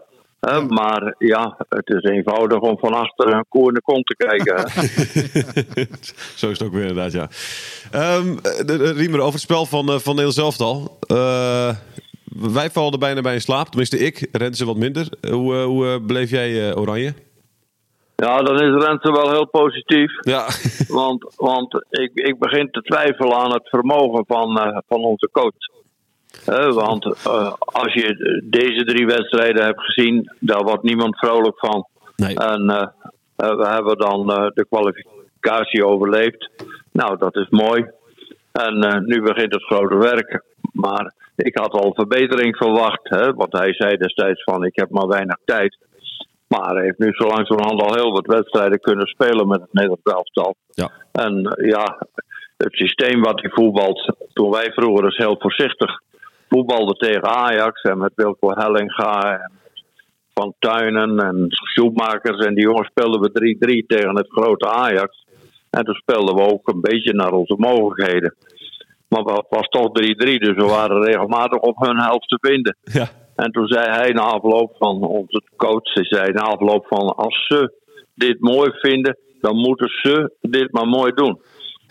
Maar 0.67 1.15
ja, 1.17 1.57
het 1.69 1.89
is 1.89 2.03
eenvoudig 2.03 2.59
om 2.59 2.77
van 2.77 2.93
achter 2.93 3.33
een 3.33 3.45
koe 3.49 3.67
in 3.67 3.73
de 3.73 3.81
kont 3.81 4.05
te 4.05 4.15
kijken. 4.15 4.69
Zo 6.39 6.49
is 6.49 6.59
het 6.59 6.67
ook 6.67 6.73
weer 6.73 6.87
inderdaad, 6.87 7.11
ja. 7.11 7.27
Ehm, 7.91 8.35
de, 8.65 8.93
Riemer, 8.95 9.19
over 9.19 9.33
het 9.33 9.41
spel 9.41 9.65
van, 9.65 9.89
uh, 9.89 9.95
van 9.95 10.15
Nederland 10.15 10.33
Zelftal. 10.33 10.97
Eh 11.07 11.69
wij 12.53 12.69
vallen 12.69 12.91
er 12.91 12.99
bijna 12.99 13.21
bij 13.21 13.33
in 13.33 13.41
slaap. 13.41 13.67
Tenminste, 13.67 13.97
ik. 13.97 14.27
Renze 14.31 14.65
wat 14.65 14.75
minder. 14.75 15.07
Hoe, 15.29 15.55
eh, 15.55 15.63
hoe 15.63 15.87
eh, 15.87 16.05
beleef 16.05 16.29
jij 16.29 16.69
eh, 16.69 16.77
Oranje? 16.77 17.13
Ja, 18.15 18.41
dan 18.41 18.55
is 18.55 18.83
Renze 18.85 19.11
wel 19.11 19.29
heel 19.29 19.47
positief. 19.47 20.11
Ja, 20.21 20.47
Want, 20.87 21.33
want 21.35 21.73
ik, 21.89 22.11
ik 22.13 22.39
begin 22.39 22.71
te 22.71 22.81
twijfelen 22.81 23.37
aan 23.37 23.53
het 23.53 23.69
vermogen 23.69 24.23
van, 24.27 24.59
eh, 24.59 24.77
van 24.87 25.03
onze 25.03 25.29
coach. 25.31 25.78
Want 26.73 27.05
eh, 27.05 27.53
als 27.57 27.93
je 27.93 28.41
deze 28.43 28.83
drie 28.83 29.05
wedstrijden 29.05 29.65
hebt 29.65 29.81
gezien, 29.81 30.31
daar 30.39 30.63
wordt 30.63 30.83
niemand 30.83 31.17
vrolijk 31.17 31.59
van. 31.59 31.87
nee. 32.15 32.35
En 32.35 32.69
eh, 32.69 32.87
eh, 33.35 33.55
we 33.55 33.67
hebben 33.67 33.97
dan 33.97 34.27
de 34.27 34.65
kwalificatie 34.69 35.85
overleefd. 35.85 36.49
Nou, 36.91 37.17
dat 37.17 37.35
is 37.35 37.49
mooi. 37.49 37.85
En 38.51 39.03
nu 39.05 39.21
begint 39.21 39.53
het 39.53 39.63
grote 39.63 39.97
werk. 39.97 40.43
Maar 40.71 41.13
ik 41.35 41.57
had 41.57 41.71
al 41.71 41.93
verbetering 41.93 42.55
verwacht. 42.55 43.09
Hè, 43.09 43.33
want 43.33 43.51
hij 43.51 43.73
zei 43.73 43.97
destijds 43.97 44.43
van 44.43 44.65
ik 44.65 44.75
heb 44.75 44.89
maar 44.89 45.07
weinig 45.07 45.37
tijd. 45.45 45.77
Maar 46.47 46.73
hij 46.73 46.83
heeft 46.83 46.97
nu 46.97 47.13
zo 47.13 47.27
langzamerhand 47.27 47.81
al 47.81 47.93
heel 47.93 48.11
wat 48.11 48.25
wedstrijden 48.25 48.79
kunnen 48.79 49.07
spelen 49.07 49.47
met 49.47 49.61
het 49.61 49.73
Nederlands 49.73 50.03
elftal. 50.03 50.55
Ja. 50.69 50.91
En 51.11 51.55
ja, 51.61 52.07
het 52.57 52.73
systeem 52.73 53.21
wat 53.21 53.41
hij 53.41 53.49
voetbalt, 53.49 54.15
toen 54.33 54.51
wij 54.51 54.71
vroeger 54.71 55.03
dus 55.03 55.17
heel 55.17 55.35
voorzichtig 55.39 56.01
voetbalden 56.49 56.97
tegen 56.97 57.23
Ajax 57.23 57.81
en 57.81 57.97
met 57.97 58.11
Wilco 58.15 58.49
Hellinga 58.49 59.39
en 59.39 59.51
Van 60.33 60.53
Tuinen 60.59 61.19
en 61.19 61.45
Schoenmakers 61.49 62.45
en 62.45 62.53
die 62.53 62.63
jongens 62.63 62.87
speelden 62.87 63.21
we 63.21 63.55
3-3 63.83 63.85
tegen 63.87 64.15
het 64.15 64.27
grote 64.29 64.69
Ajax. 64.69 65.25
En 65.69 65.83
toen 65.83 65.95
speelden 65.95 66.35
we 66.35 66.41
ook 66.41 66.67
een 66.67 66.81
beetje 66.81 67.13
naar 67.13 67.31
onze 67.31 67.55
mogelijkheden. 67.57 68.35
Maar 69.07 69.23
het 69.23 69.45
was 69.49 69.67
toch 69.67 69.87
3-3, 69.87 69.91
dus 70.37 70.55
we 70.55 70.65
waren 70.65 71.03
regelmatig 71.03 71.59
op 71.59 71.77
hun 71.77 72.01
helft 72.01 72.27
te 72.27 72.37
vinden. 72.41 72.77
ja. 72.83 73.07
En 73.35 73.51
toen 73.51 73.67
zei 73.67 73.85
hij 73.89 74.11
na 74.11 74.21
afloop 74.21 74.75
van 74.77 75.01
onze 75.01 75.41
coach, 75.55 75.93
hij 75.93 76.05
zei 76.05 76.31
na 76.31 76.41
afloop 76.41 76.85
van 76.87 77.15
als 77.15 77.45
ze 77.47 77.73
dit 78.15 78.39
mooi 78.39 78.71
vinden, 78.73 79.17
dan 79.41 79.55
moeten 79.55 79.87
ze 79.87 80.31
dit 80.41 80.71
maar 80.71 80.87
mooi 80.87 81.11
doen. 81.13 81.41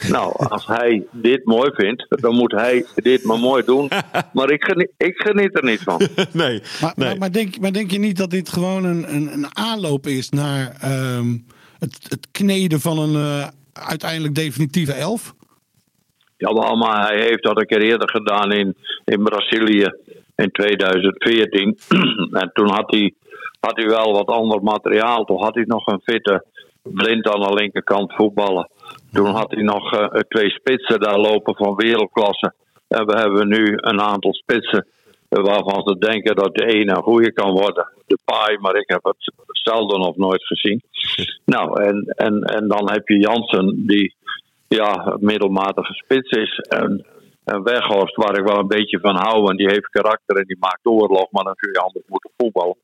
Nou, 0.06 0.32
als 0.36 0.66
hij 0.66 1.06
dit 1.10 1.44
mooi 1.44 1.70
vindt, 1.74 2.06
dan 2.08 2.34
moet 2.34 2.52
hij 2.52 2.86
dit 2.94 3.24
maar 3.24 3.38
mooi 3.38 3.64
doen. 3.64 3.88
Maar 4.32 4.50
ik 4.50 4.64
geniet, 4.64 4.90
ik 4.96 5.14
geniet 5.16 5.56
er 5.56 5.64
niet 5.64 5.80
van. 5.80 5.98
nee. 6.32 6.62
Maar, 6.80 6.92
nee. 6.96 7.08
maar, 7.08 7.18
maar, 7.18 7.32
denk, 7.32 7.58
maar 7.58 7.72
denk 7.72 7.90
je 7.90 7.98
niet 7.98 8.16
dat 8.16 8.30
dit 8.30 8.48
gewoon 8.48 8.84
een, 8.84 9.14
een, 9.14 9.32
een 9.32 9.56
aanloop 9.56 10.06
is 10.06 10.28
naar 10.28 10.76
ehm, 10.80 11.36
het, 11.78 12.06
het 12.08 12.28
kneden 12.30 12.80
van 12.80 12.98
een 12.98 13.14
eh, 13.14 13.48
uiteindelijk 13.72 14.34
definitieve 14.34 14.92
elf? 14.92 15.34
Ja, 16.36 16.74
maar 16.74 17.06
hij 17.06 17.20
heeft 17.20 17.42
dat 17.42 17.58
een 17.58 17.66
keer 17.66 17.82
eerder 17.82 18.10
gedaan 18.10 18.52
in, 18.52 18.76
in 19.04 19.22
Brazilië 19.22 19.92
in 20.36 20.50
2014. 20.50 21.78
en 22.42 22.50
toen 22.52 22.70
had 22.70 22.90
hij, 22.90 23.14
had 23.60 23.76
hij 23.76 23.86
wel 23.86 24.12
wat 24.12 24.26
ander 24.26 24.62
materiaal. 24.62 25.24
Toen 25.24 25.42
had 25.42 25.54
hij 25.54 25.64
nog 25.66 25.86
een 25.86 26.00
fitte 26.02 26.44
blind 26.82 27.28
aan 27.28 27.40
de 27.40 27.54
linkerkant 27.54 28.14
voetballen. 28.14 28.68
Toen 29.12 29.26
had 29.26 29.50
hij 29.50 29.62
nog 29.62 29.92
eh, 29.92 30.20
twee 30.28 30.50
spitsen 30.50 31.00
daar 31.00 31.18
lopen 31.18 31.56
van 31.56 31.74
wereldklasse. 31.74 32.52
En 32.88 33.06
we 33.06 33.18
hebben 33.18 33.48
nu 33.48 33.72
een 33.76 34.00
aantal 34.00 34.34
spitsen 34.34 34.86
eh, 35.28 35.42
waarvan 35.42 35.82
ze 35.82 35.98
denken 35.98 36.36
dat 36.36 36.54
de 36.54 36.66
ene 36.66 36.96
een 36.96 37.02
goede 37.02 37.32
kan 37.32 37.50
worden. 37.50 37.92
De 38.06 38.18
paai, 38.24 38.58
maar 38.58 38.76
ik 38.76 38.88
heb 38.88 39.04
het 39.04 39.32
zelden 39.44 40.00
of 40.00 40.16
nooit 40.16 40.46
gezien. 40.46 40.82
Nou, 41.44 41.82
en, 41.82 42.04
en, 42.06 42.42
en 42.42 42.68
dan 42.68 42.90
heb 42.90 43.08
je 43.08 43.18
Jansen, 43.18 43.86
die 43.86 44.14
ja, 44.68 45.16
middelmatige 45.20 45.94
spits 45.94 46.30
is. 46.30 46.58
En, 46.58 47.06
en 47.44 47.62
Weghorst, 47.62 48.16
waar 48.16 48.38
ik 48.38 48.44
wel 48.44 48.58
een 48.58 48.68
beetje 48.68 49.00
van 49.00 49.16
hou, 49.16 49.42
want 49.42 49.58
die 49.58 49.68
heeft 49.68 49.88
karakter 49.88 50.36
en 50.36 50.44
die 50.44 50.56
maakt 50.60 50.86
oorlog, 50.86 51.30
maar 51.30 51.44
dan 51.44 51.54
kun 51.54 51.70
je 51.72 51.78
anders 51.78 52.04
moeten 52.08 52.30
voetballen. 52.36 52.76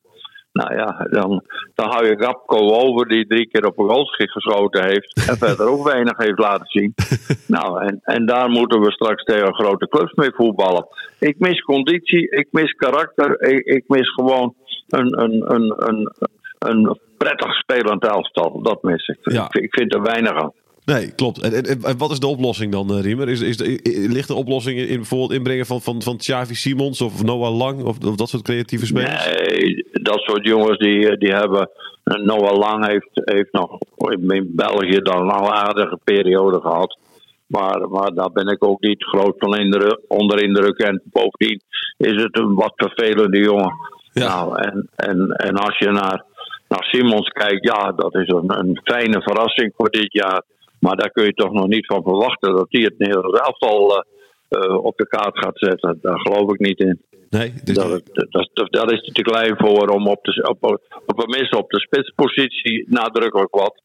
Nou 0.54 0.74
ja, 0.74 1.06
dan, 1.10 1.42
dan 1.74 1.88
hou 1.90 2.06
je 2.06 2.18
Gapko 2.18 2.56
over, 2.56 3.08
die 3.08 3.26
drie 3.26 3.48
keer 3.48 3.66
op 3.66 3.78
een 3.78 3.88
goalschiet 3.88 4.30
geschoten 4.30 4.84
heeft. 4.84 5.28
En 5.28 5.36
verder 5.36 5.66
ook 5.66 5.84
weinig 5.84 6.16
heeft 6.16 6.38
laten 6.38 6.66
zien. 6.66 6.94
Nou, 7.46 7.84
en, 7.86 8.00
en 8.02 8.26
daar 8.26 8.48
moeten 8.48 8.80
we 8.80 8.90
straks 8.90 9.24
tegen 9.24 9.54
grote 9.54 9.88
clubs 9.88 10.12
mee 10.12 10.30
voetballen. 10.34 10.86
Ik 11.18 11.38
mis 11.38 11.60
conditie, 11.60 12.30
ik 12.30 12.48
mis 12.50 12.72
karakter, 12.72 13.42
ik, 13.42 13.64
ik 13.64 13.84
mis 13.86 14.12
gewoon 14.14 14.54
een, 14.88 15.22
een, 15.22 15.54
een, 15.54 15.74
een, 15.76 16.12
een 16.58 16.98
prettig 17.18 17.54
spelend 17.54 18.06
elftal. 18.06 18.62
Dat 18.62 18.82
mis 18.82 19.08
ik. 19.08 19.18
Ja. 19.22 19.44
Ik, 19.44 19.62
ik 19.62 19.74
vind 19.74 19.94
er 19.94 20.02
weinig 20.02 20.32
aan. 20.32 20.52
Nee, 20.84 21.14
klopt. 21.14 21.42
En, 21.42 21.52
en, 21.52 21.82
en 21.82 21.98
wat 21.98 22.10
is 22.10 22.18
de 22.18 22.26
oplossing 22.26 22.72
dan, 22.72 22.90
eh, 22.90 23.00
Riemer? 23.00 23.28
Is, 23.28 23.40
is 23.40 23.56
de, 23.56 23.80
ligt 24.10 24.28
de 24.28 24.34
oplossing 24.34 24.78
in, 24.78 24.96
bijvoorbeeld 24.96 25.32
inbrengen 25.32 25.66
van, 25.66 25.80
van, 25.80 26.02
van 26.02 26.16
Xavi 26.16 26.54
Simons 26.54 27.00
of 27.00 27.22
Noah 27.22 27.56
Lang 27.56 27.82
of, 27.82 28.04
of 28.04 28.16
dat 28.16 28.28
soort 28.28 28.42
creatieve 28.42 28.86
spelers? 28.86 29.26
Nee, 29.26 29.86
dat 29.92 30.20
soort 30.20 30.46
jongens 30.46 30.78
die, 30.78 31.18
die 31.18 31.32
hebben. 31.32 31.70
Noah 32.04 32.58
Lang 32.58 32.86
heeft, 32.86 33.10
heeft 33.12 33.52
nog 33.52 33.78
in 33.96 34.30
in 34.30 34.52
België 34.54 34.98
dan 34.98 35.22
een 35.22 35.30
aardige 35.32 35.98
periode 36.04 36.60
gehad. 36.60 36.98
Maar, 37.46 37.88
maar 37.88 38.14
daar 38.14 38.32
ben 38.32 38.46
ik 38.46 38.64
ook 38.64 38.80
niet 38.80 39.04
groot 39.04 39.34
van 39.38 39.56
indruk, 39.56 40.00
onder 40.08 40.42
indruk. 40.42 40.78
En 40.78 41.02
bovendien 41.04 41.60
is 41.96 42.22
het 42.22 42.38
een 42.38 42.54
wat 42.54 42.72
vervelende 42.76 43.38
jongen. 43.38 43.72
Ja. 44.12 44.26
Nou, 44.26 44.62
en, 44.62 44.88
en, 44.96 45.28
en 45.28 45.54
als 45.56 45.78
je 45.78 45.90
naar, 45.90 46.24
naar 46.68 46.84
Simons 46.84 47.28
kijkt, 47.28 47.64
ja, 47.64 47.92
dat 47.92 48.14
is 48.14 48.28
een, 48.28 48.58
een 48.58 48.80
fijne 48.84 49.22
verrassing 49.22 49.72
voor 49.76 49.90
dit 49.90 50.12
jaar. 50.12 50.42
Maar 50.84 50.96
daar 50.96 51.10
kun 51.10 51.24
je 51.24 51.34
toch 51.34 51.52
nog 51.52 51.66
niet 51.66 51.86
van 51.86 52.02
verwachten 52.02 52.54
dat 52.54 52.66
hij 52.68 52.82
het 52.82 52.98
Nederlands 52.98 53.40
elftal 53.40 53.96
eh, 53.96 54.02
eh, 54.48 54.84
op 54.84 54.96
de 54.96 55.06
kaart 55.06 55.38
gaat 55.38 55.58
zetten. 55.58 55.98
Daar 56.02 56.20
geloof 56.20 56.52
ik 56.52 56.58
niet 56.58 56.78
in. 56.78 57.00
Nee, 57.30 57.52
dus- 57.64 57.76
Dat, 57.76 58.02
dat, 58.12 58.50
dat, 58.52 58.72
dat 58.72 58.92
is 58.92 59.12
te 59.12 59.22
klein 59.22 59.54
voor 59.56 59.88
om 59.88 60.06
op, 60.06 60.24
de, 60.24 60.48
op, 60.48 60.64
op 61.06 61.18
op 61.56 61.70
de 61.70 61.80
spitspositie 61.80 62.84
nadrukkelijk 62.88 63.54
wat. 63.54 63.82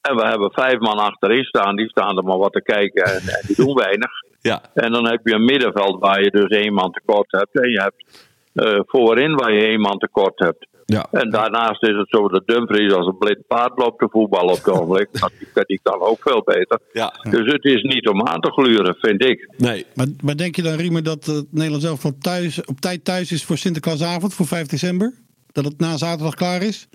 En 0.00 0.16
we 0.16 0.26
hebben 0.26 0.52
vijf 0.52 0.78
man 0.78 0.98
achterin 0.98 1.44
staan, 1.44 1.76
die 1.76 1.88
staan 1.88 2.16
er 2.16 2.24
maar 2.24 2.38
wat 2.38 2.52
te 2.52 2.62
kijken 2.62 3.04
en, 3.04 3.20
en 3.20 3.42
die 3.46 3.56
doen 3.56 3.74
weinig. 3.74 4.10
ja, 4.50 4.62
En 4.74 4.92
dan 4.92 5.08
heb 5.08 5.20
je 5.26 5.34
een 5.34 5.44
middenveld 5.44 6.00
waar 6.00 6.22
je 6.22 6.30
dus 6.30 6.48
één 6.48 6.72
man 6.72 6.92
tekort 6.92 7.30
hebt. 7.32 7.60
En 7.60 7.70
je 7.70 7.80
hebt 7.80 8.28
eh, 8.52 8.80
voorin 8.86 9.34
waar 9.34 9.52
je 9.52 9.66
één 9.66 9.80
man 9.80 9.98
tekort 9.98 10.38
hebt. 10.38 10.66
Ja. 10.92 11.06
En 11.10 11.30
daarnaast 11.30 11.82
is 11.82 11.96
het 11.96 12.08
zo 12.08 12.28
dat 12.28 12.46
Dumfries 12.46 12.92
als 12.92 13.06
een 13.06 13.18
blind 13.18 13.46
paard 13.46 13.78
loopt 13.78 13.98
te 13.98 14.08
voetballen 14.10 14.50
op 14.52 14.56
het 14.64 14.68
ogenblik. 14.68 15.08
Die, 15.38 15.48
kan- 15.52 15.64
die 15.66 15.80
kan 15.82 16.00
ook 16.00 16.18
veel 16.20 16.42
beter. 16.44 16.78
ja. 16.92 17.14
Dus 17.30 17.52
het 17.52 17.64
is 17.64 17.82
niet 17.82 18.08
om 18.08 18.26
aan 18.26 18.40
te 18.40 18.50
gluren, 18.50 18.96
vind 19.00 19.24
ik. 19.24 19.48
Nee, 19.56 19.86
Maar, 19.94 20.06
maar 20.22 20.36
denk 20.36 20.56
je 20.56 20.62
dan, 20.62 20.74
Riemer, 20.76 21.02
dat 21.02 21.24
het 21.24 21.46
Nederlands 21.50 21.84
elftal 21.86 22.12
thuis, 22.20 22.64
op 22.64 22.80
tijd 22.80 23.04
thuis 23.04 23.32
is 23.32 23.44
voor 23.44 23.56
Sinterklaasavond, 23.56 24.34
voor 24.34 24.46
5 24.46 24.66
december? 24.66 25.12
Dat 25.52 25.64
het 25.64 25.78
na 25.78 25.96
zaterdag 25.96 26.34
klaar 26.34 26.62
is? 26.62 26.88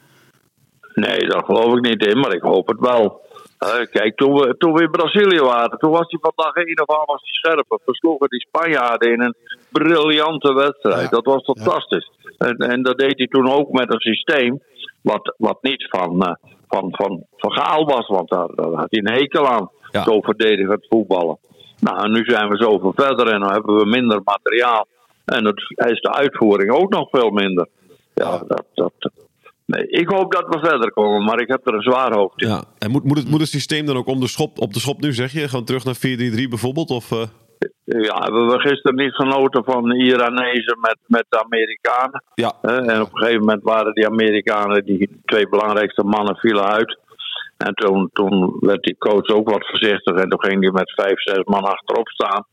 Nee, 0.93 1.19
daar 1.19 1.43
geloof 1.43 1.75
ik 1.75 1.81
niet 1.81 2.05
in, 2.05 2.19
maar 2.19 2.33
ik 2.33 2.41
hoop 2.41 2.67
het 2.67 2.79
wel. 2.79 3.25
Eh, 3.57 3.69
kijk, 3.91 4.15
toen 4.17 4.33
we, 4.33 4.55
toen 4.57 4.73
we 4.73 4.81
in 4.83 4.91
Brazilië 4.91 5.39
waren, 5.39 5.77
toen 5.79 5.91
was 5.91 6.05
hij 6.09 6.19
van 6.21 6.31
dag 6.35 6.53
één 6.53 6.81
of 6.87 6.97
aan 6.97 7.05
was 7.05 7.21
hij 7.21 7.31
scherp. 7.33 7.65
We 7.69 7.79
versloegen 7.85 8.29
die 8.29 8.47
Spanjaarden 8.47 9.11
in 9.13 9.21
een 9.21 9.35
briljante 9.71 10.53
wedstrijd. 10.53 11.01
Ja. 11.01 11.09
Dat 11.09 11.25
was 11.25 11.43
fantastisch. 11.43 12.11
En, 12.37 12.57
en 12.57 12.83
dat 12.83 12.97
deed 12.97 13.17
hij 13.17 13.27
toen 13.27 13.49
ook 13.49 13.71
met 13.71 13.93
een 13.93 13.99
systeem 13.99 14.61
wat, 15.01 15.35
wat 15.37 15.57
niet 15.61 15.87
van, 15.89 16.21
eh, 16.21 16.33
van, 16.67 16.87
van, 16.91 17.23
van 17.35 17.51
Gaal 17.51 17.85
was, 17.85 18.07
want 18.07 18.29
daar, 18.29 18.47
daar 18.55 18.71
had 18.71 18.87
hij 18.89 18.99
een 18.99 19.19
hekel 19.19 19.47
aan. 19.47 19.69
Ja. 19.91 20.03
Zo 20.03 20.21
verdedigend 20.21 20.85
voetballen. 20.89 21.37
Nou, 21.79 22.03
en 22.03 22.11
nu 22.11 22.23
zijn 22.23 22.49
we 22.49 22.57
zoveel 22.57 22.93
verder 22.95 23.27
en 23.27 23.39
dan 23.39 23.51
hebben 23.51 23.75
we 23.75 23.85
minder 23.85 24.21
materiaal. 24.23 24.87
En 25.25 25.45
het 25.45 25.57
is 25.75 26.01
de 26.01 26.11
uitvoering 26.11 26.71
ook 26.71 26.89
nog 26.89 27.09
veel 27.09 27.29
minder. 27.29 27.67
Ja, 28.13 28.43
dat, 28.47 28.63
dat, 28.73 28.91
nee, 29.65 29.87
ik 29.87 30.09
hoop 30.09 30.31
dat 30.31 30.45
we 30.47 30.59
verder 30.59 30.91
komen, 30.91 31.23
maar 31.23 31.41
ik 31.41 31.47
heb 31.47 31.67
er 31.67 31.73
een 31.73 31.81
zwaar 31.81 32.13
hoofd 32.13 32.41
in. 32.41 32.47
ja. 32.47 32.63
En 32.77 32.91
moet, 32.91 33.03
moet, 33.03 33.17
het, 33.17 33.29
moet 33.29 33.39
het 33.39 33.49
systeem 33.49 33.85
dan 33.85 33.97
ook 33.97 34.07
om 34.07 34.19
de 34.19 34.27
schop, 34.27 34.59
op 34.59 34.73
de 34.73 34.79
schop 34.79 35.01
nu, 35.01 35.13
zeg 35.13 35.31
je? 35.31 35.47
Gewoon 35.47 35.65
terug 35.65 35.83
naar 35.83 35.95
4-3-3 35.95 35.99
bijvoorbeeld? 36.49 36.89
Of, 36.89 37.11
eh, 37.11 37.21
Ja, 37.83 38.23
hebben 38.23 38.47
we 38.47 38.59
gisteren 38.59 38.95
niet 38.95 39.13
genoten 39.13 39.63
van 39.63 39.91
Iranezen 39.91 40.77
met, 40.81 40.97
met 41.05 41.25
de 41.29 41.43
Amerikanen. 41.43 42.23
ja, 42.35 42.53
Hè? 42.61 42.75
En 42.75 43.01
op 43.01 43.09
een 43.11 43.17
gegeven 43.17 43.39
moment 43.39 43.63
waren 43.63 43.93
die 43.93 44.07
Amerikanen, 44.07 44.85
die 44.85 45.21
twee 45.25 45.49
belangrijkste 45.49 46.03
mannen, 46.03 46.35
vielen 46.35 46.65
uit. 46.65 46.99
En 47.57 47.73
toen, 47.73 48.09
toen 48.13 48.57
werd 48.59 48.83
die 48.83 48.97
coach 48.97 49.27
ook 49.27 49.49
wat 49.49 49.67
voorzichtig 49.67 50.15
en 50.15 50.29
toen 50.29 50.43
ging 50.43 50.61
hij 50.61 50.71
met 50.71 50.93
vijf, 50.95 51.21
zes 51.21 51.43
man 51.43 51.63
achterop 51.63 52.07
staan. 52.07 52.45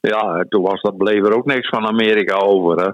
Ja, 0.00 0.36
en 0.36 0.48
toen 0.48 0.62
was 0.62 0.80
dat, 0.80 0.96
bleef 0.96 1.26
er 1.26 1.36
ook 1.36 1.46
niks 1.46 1.68
van 1.68 1.86
Amerika 1.86 2.36
over. 2.36 2.84
Hè? 2.84 2.90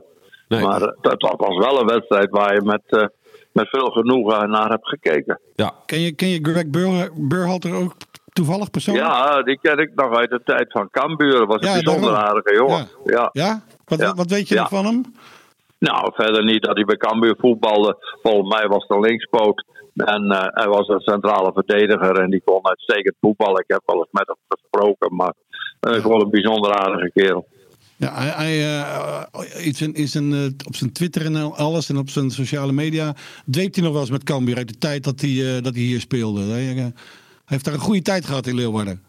nee. 0.48 0.64
Maar 0.66 0.82
eh, 0.82 0.92
dat, 1.00 1.20
dat 1.20 1.34
was 1.36 1.56
wel 1.56 1.80
een 1.80 1.86
wedstrijd 1.86 2.30
waar 2.30 2.54
je 2.54 2.62
met, 2.62 2.82
eh, 2.86 3.06
met 3.52 3.68
veel 3.68 3.90
genoegen 3.90 4.50
naar 4.50 4.68
hebt 4.68 4.88
gekeken. 4.88 5.40
ja. 5.54 5.72
Ken 5.86 6.00
je, 6.00 6.14
ken 6.14 6.28
je 6.28 6.38
Greg 6.42 6.70
Bur 6.70 7.10
Burhalter 7.14 7.74
ook 7.74 7.92
toevallig 8.33 8.71
persoonlijk? 8.71 9.07
Ja, 9.07 9.43
die 9.43 9.59
ken 9.62 9.79
ik 9.79 9.90
nog 9.95 10.16
uit 10.16 10.31
de 10.31 10.40
tijd 10.45 10.73
van 10.73 10.90
Cambuur. 10.90 11.38
Dat 11.38 11.47
was 11.47 11.66
een 11.66 11.73
bijzonder 11.73 12.12
daarom. 12.12 12.29
aardige 12.29 12.55
jongen. 12.55 12.88
Ja. 13.05 13.29
ja. 13.33 13.62
Wat, 13.85 14.12
wat 14.16 14.31
weet 14.31 14.49
je 14.49 14.55
nog 14.55 14.69
van 14.69 14.85
hem? 14.85 15.14
Nou, 15.79 16.12
verder 16.14 16.45
niet 16.45 16.62
dat 16.62 16.75
hij 16.77 16.85
bij 16.85 16.97
Cambuur 16.97 17.35
voetbalde. 17.38 17.97
Volgens 18.23 18.55
mij 18.55 18.69
was 18.69 18.83
het 18.83 18.90
een 18.90 19.01
linkspoot. 19.01 19.64
En 19.95 20.31
eh, 20.31 20.43
hij 20.45 20.69
was 20.69 20.88
een 20.88 21.01
centrale 21.01 21.53
verdediger 21.53 22.19
en 22.19 22.31
die 22.31 22.43
kon 22.45 22.66
uitstekend 22.66 23.14
voetballen. 23.21 23.61
Ik 23.61 23.71
heb 23.73 23.83
wel 23.87 23.97
eens 23.97 24.09
met 24.11 24.27
hem 24.27 24.37
gesproken, 24.49 25.16
maar 25.16 25.35
uh, 25.81 26.03
gewoon 26.03 26.21
een 26.21 26.31
bijzonder 26.31 26.75
aardige 26.75 27.11
kerel. 27.14 27.47
Ja, 27.97 28.14
hij, 28.14 28.29
hij, 28.29 28.79
eh, 28.79 29.66
iets 29.66 29.83
in, 29.83 30.09
zijn, 30.09 30.33
eh, 30.33 30.66
op 30.66 30.77
zijn 30.77 30.93
Twitter 30.93 31.25
en 31.25 31.37
al- 31.37 31.57
alles 31.57 31.88
en 31.88 31.97
op 31.99 32.09
zijn 32.09 32.31
sociale 32.31 32.73
media 32.73 33.14
dweept 33.51 33.75
hij 33.75 33.85
nog 33.85 33.93
wel 33.93 34.03
eens 34.03 34.11
met 34.11 34.25
Cambuur 34.25 34.57
uit 34.57 34.69
de 34.69 34.79
tijd 34.79 35.05
dat 35.05 35.21
hij, 35.21 35.61
dat 35.61 35.75
hij 35.75 35.83
hier 35.83 36.01
speelde. 36.01 36.43
Hij, 36.43 36.62
hij 36.62 36.93
heeft 37.50 37.64
daar 37.64 37.74
een 37.74 37.80
goede 37.80 38.02
tijd 38.02 38.26
gehad 38.26 38.46
in 38.46 38.54
Leeuwarden. 38.54 39.02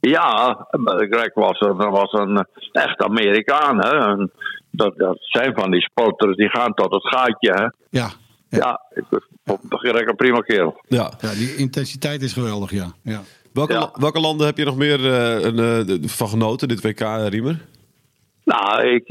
Ja, 0.00 0.66
Greg 1.10 1.34
was 1.34 1.60
een, 1.60 1.76
was 1.76 2.12
een 2.12 2.46
echt 2.72 3.02
Amerikaan. 3.02 3.78
Hè? 3.78 4.10
En 4.10 4.30
dat, 4.70 4.96
dat 4.96 5.16
zijn 5.20 5.54
van 5.54 5.70
die 5.70 5.80
sporters 5.80 6.36
die 6.36 6.48
gaan 6.48 6.74
tot 6.74 6.92
het 6.92 7.08
gaatje. 7.08 7.52
Hè? 7.52 7.98
Ja, 7.98 8.10
Ja, 8.48 8.80
ik 8.94 9.04
vond 9.44 9.60
Greg 9.68 10.06
een 10.06 10.16
prima 10.16 10.40
kerel. 10.40 10.80
Ja. 10.88 11.12
ja 11.20 11.32
die 11.32 11.56
intensiteit 11.56 12.22
is 12.22 12.32
geweldig, 12.32 12.70
ja. 12.70 12.92
ja. 13.02 13.20
Welke, 13.52 13.72
Ja. 13.72 13.90
welke 13.98 14.20
landen 14.20 14.46
heb 14.46 14.56
je 14.58 14.64
nog 14.64 14.76
meer 14.76 15.12
eh, 15.12 15.44
een, 15.44 15.88
eh, 15.88 16.08
van 16.08 16.28
genoten, 16.28 16.68
dit 16.68 16.80
WK, 16.80 17.00
eh, 17.00 17.26
Riemer? 17.28 17.60
Nou, 18.54 18.86
ik, 18.88 19.08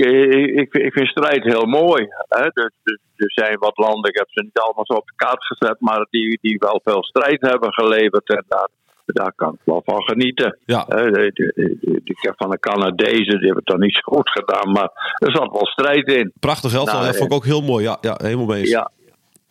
ik, 0.62 0.73
ik, 0.73 0.93
vind 0.93 1.08
strijd 1.08 1.43
heel 1.43 1.65
mooi. 1.65 2.08
Hè? 2.30 2.47
Dus, 2.54 2.71
dus, 2.84 2.99
er 3.15 3.32
zijn 3.32 3.58
wat 3.60 3.77
landen, 3.77 4.10
ik 4.10 4.17
heb 4.17 4.30
ze 4.30 4.43
niet 4.43 4.60
allemaal 4.60 4.86
zo 4.86 4.93
op 4.93 5.08
de 5.08 5.13
kaart 5.15 5.45
gezet, 5.45 5.75
maar 5.80 6.08
die, 6.10 6.39
die 6.41 6.58
wel 6.60 6.82
veel 6.84 7.04
strijd 7.04 7.41
hebben 7.41 7.73
geleverd. 7.73 8.30
En 8.30 8.45
daar, 8.47 8.69
daar 9.06 9.34
kan 9.36 9.54
ik 9.54 9.60
wel 9.63 9.82
van 9.86 10.01
genieten. 10.04 10.58
Ja. 10.65 10.88
Ik 12.04 12.17
heb 12.21 12.34
van 12.38 12.49
de 12.49 12.60
Canadezen, 12.60 13.38
die 13.39 13.49
hebben 13.49 13.63
het 13.63 13.65
dan 13.65 13.80
niet 13.80 13.93
zo 13.93 14.13
goed 14.15 14.30
gedaan, 14.30 14.71
maar 14.71 15.15
er 15.17 15.32
zat 15.32 15.51
wel 15.51 15.67
strijd 15.67 16.08
in. 16.08 16.32
Prachtig 16.39 16.73
Nou, 16.73 16.86
dat 16.86 17.17
vond 17.17 17.32
ik 17.32 17.38
ook 17.38 17.45
heel 17.45 17.62
mooi. 17.62 17.84
Ja, 17.84 17.97
ja 18.01 18.15
helemaal 18.21 18.45
mee 18.45 18.60
eens. 18.60 18.69
Ja, 18.69 18.91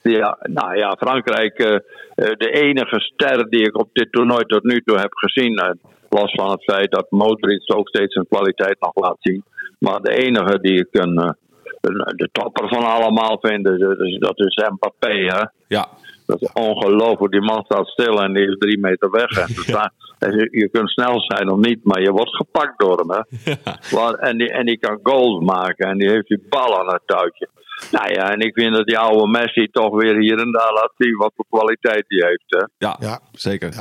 ja, 0.03 0.39
nou 0.43 0.77
ja, 0.77 0.97
Frankrijk, 0.99 1.59
eh, 1.59 1.75
eh, 1.75 1.81
de 2.15 2.51
enige 2.51 3.01
ster 3.01 3.49
die 3.49 3.63
ik 3.67 3.79
op 3.79 3.89
dit 3.93 4.13
toernooi 4.13 4.45
tot 4.45 4.63
nu 4.63 4.81
toe 4.81 4.99
heb 4.99 5.13
gezien. 5.13 5.57
eh, 5.59 5.71
los 6.09 6.33
van 6.33 6.51
het 6.51 6.63
feit 6.63 6.91
dat 6.91 7.11
Modric 7.11 7.75
ook 7.75 7.89
steeds 7.89 8.13
zijn 8.13 8.27
kwaliteit 8.29 8.81
nog 8.81 8.95
laat 8.95 9.17
zien. 9.19 9.45
Maar 9.81 10.01
de 10.01 10.11
enige 10.11 10.61
die 10.61 10.79
ik 10.79 10.89
een, 10.91 11.19
eh, 11.19 11.33
de 12.17 12.29
topper 12.33 12.69
van 12.69 12.85
allemaal 12.85 13.39
vind, 13.41 13.65
dat 14.21 14.39
is, 14.39 14.63
Mbappé. 14.69 15.15
Hè? 15.15 15.45
Ja. 15.69 15.89
Dat 16.27 16.43
is 16.43 16.53
ongelooflijk. 16.53 17.33
Die 17.33 17.41
man 17.41 17.65
staat 17.65 17.87
stil 17.87 18.23
en 18.23 18.33
die 18.33 18.49
is 18.49 18.59
drie 18.59 18.79
meter 18.79 19.11
weg. 19.11 19.31
En 20.19 20.33
je, 20.51 20.69
kunt 20.73 20.91
snel 20.91 21.21
zijn 21.21 21.51
of 21.51 21.59
niet, 21.59 21.85
maar 21.85 22.01
je 22.01 22.11
wordt 22.11 22.37
gepakt 22.37 22.79
door 22.79 22.99
hem. 22.99 23.11
Hè? 23.11 23.23
En, 24.29 24.39
die, 24.39 24.53
en 24.53 24.67
die 24.67 24.79
kan 24.79 25.01
goals 25.03 25.45
maken 25.45 25.89
en 25.89 25.99
die 25.99 26.11
heeft 26.11 26.29
die 26.29 26.47
bal 26.49 26.79
aan 26.79 26.93
het 26.93 27.03
touwtje. 27.07 27.49
Nou 27.91 28.13
ja, 28.13 28.31
en 28.33 28.41
ik 28.41 28.55
vind 28.55 28.75
dat 28.75 28.87
die 28.87 28.99
oude 28.99 29.27
Messi 29.31 29.69
toch 29.73 30.01
weer 30.03 30.17
hier 30.19 30.39
en 30.39 30.53
daar 30.53 30.73
laat 30.73 30.93
zien 30.97 31.17
wat 31.17 31.33
voor 31.37 31.45
kwaliteit 31.51 32.05
hij 32.07 32.29
heeft. 32.29 32.45
Hè? 32.47 32.87
Ja, 32.87 32.97
Ja. 33.01 33.21
zeker. 33.33 33.75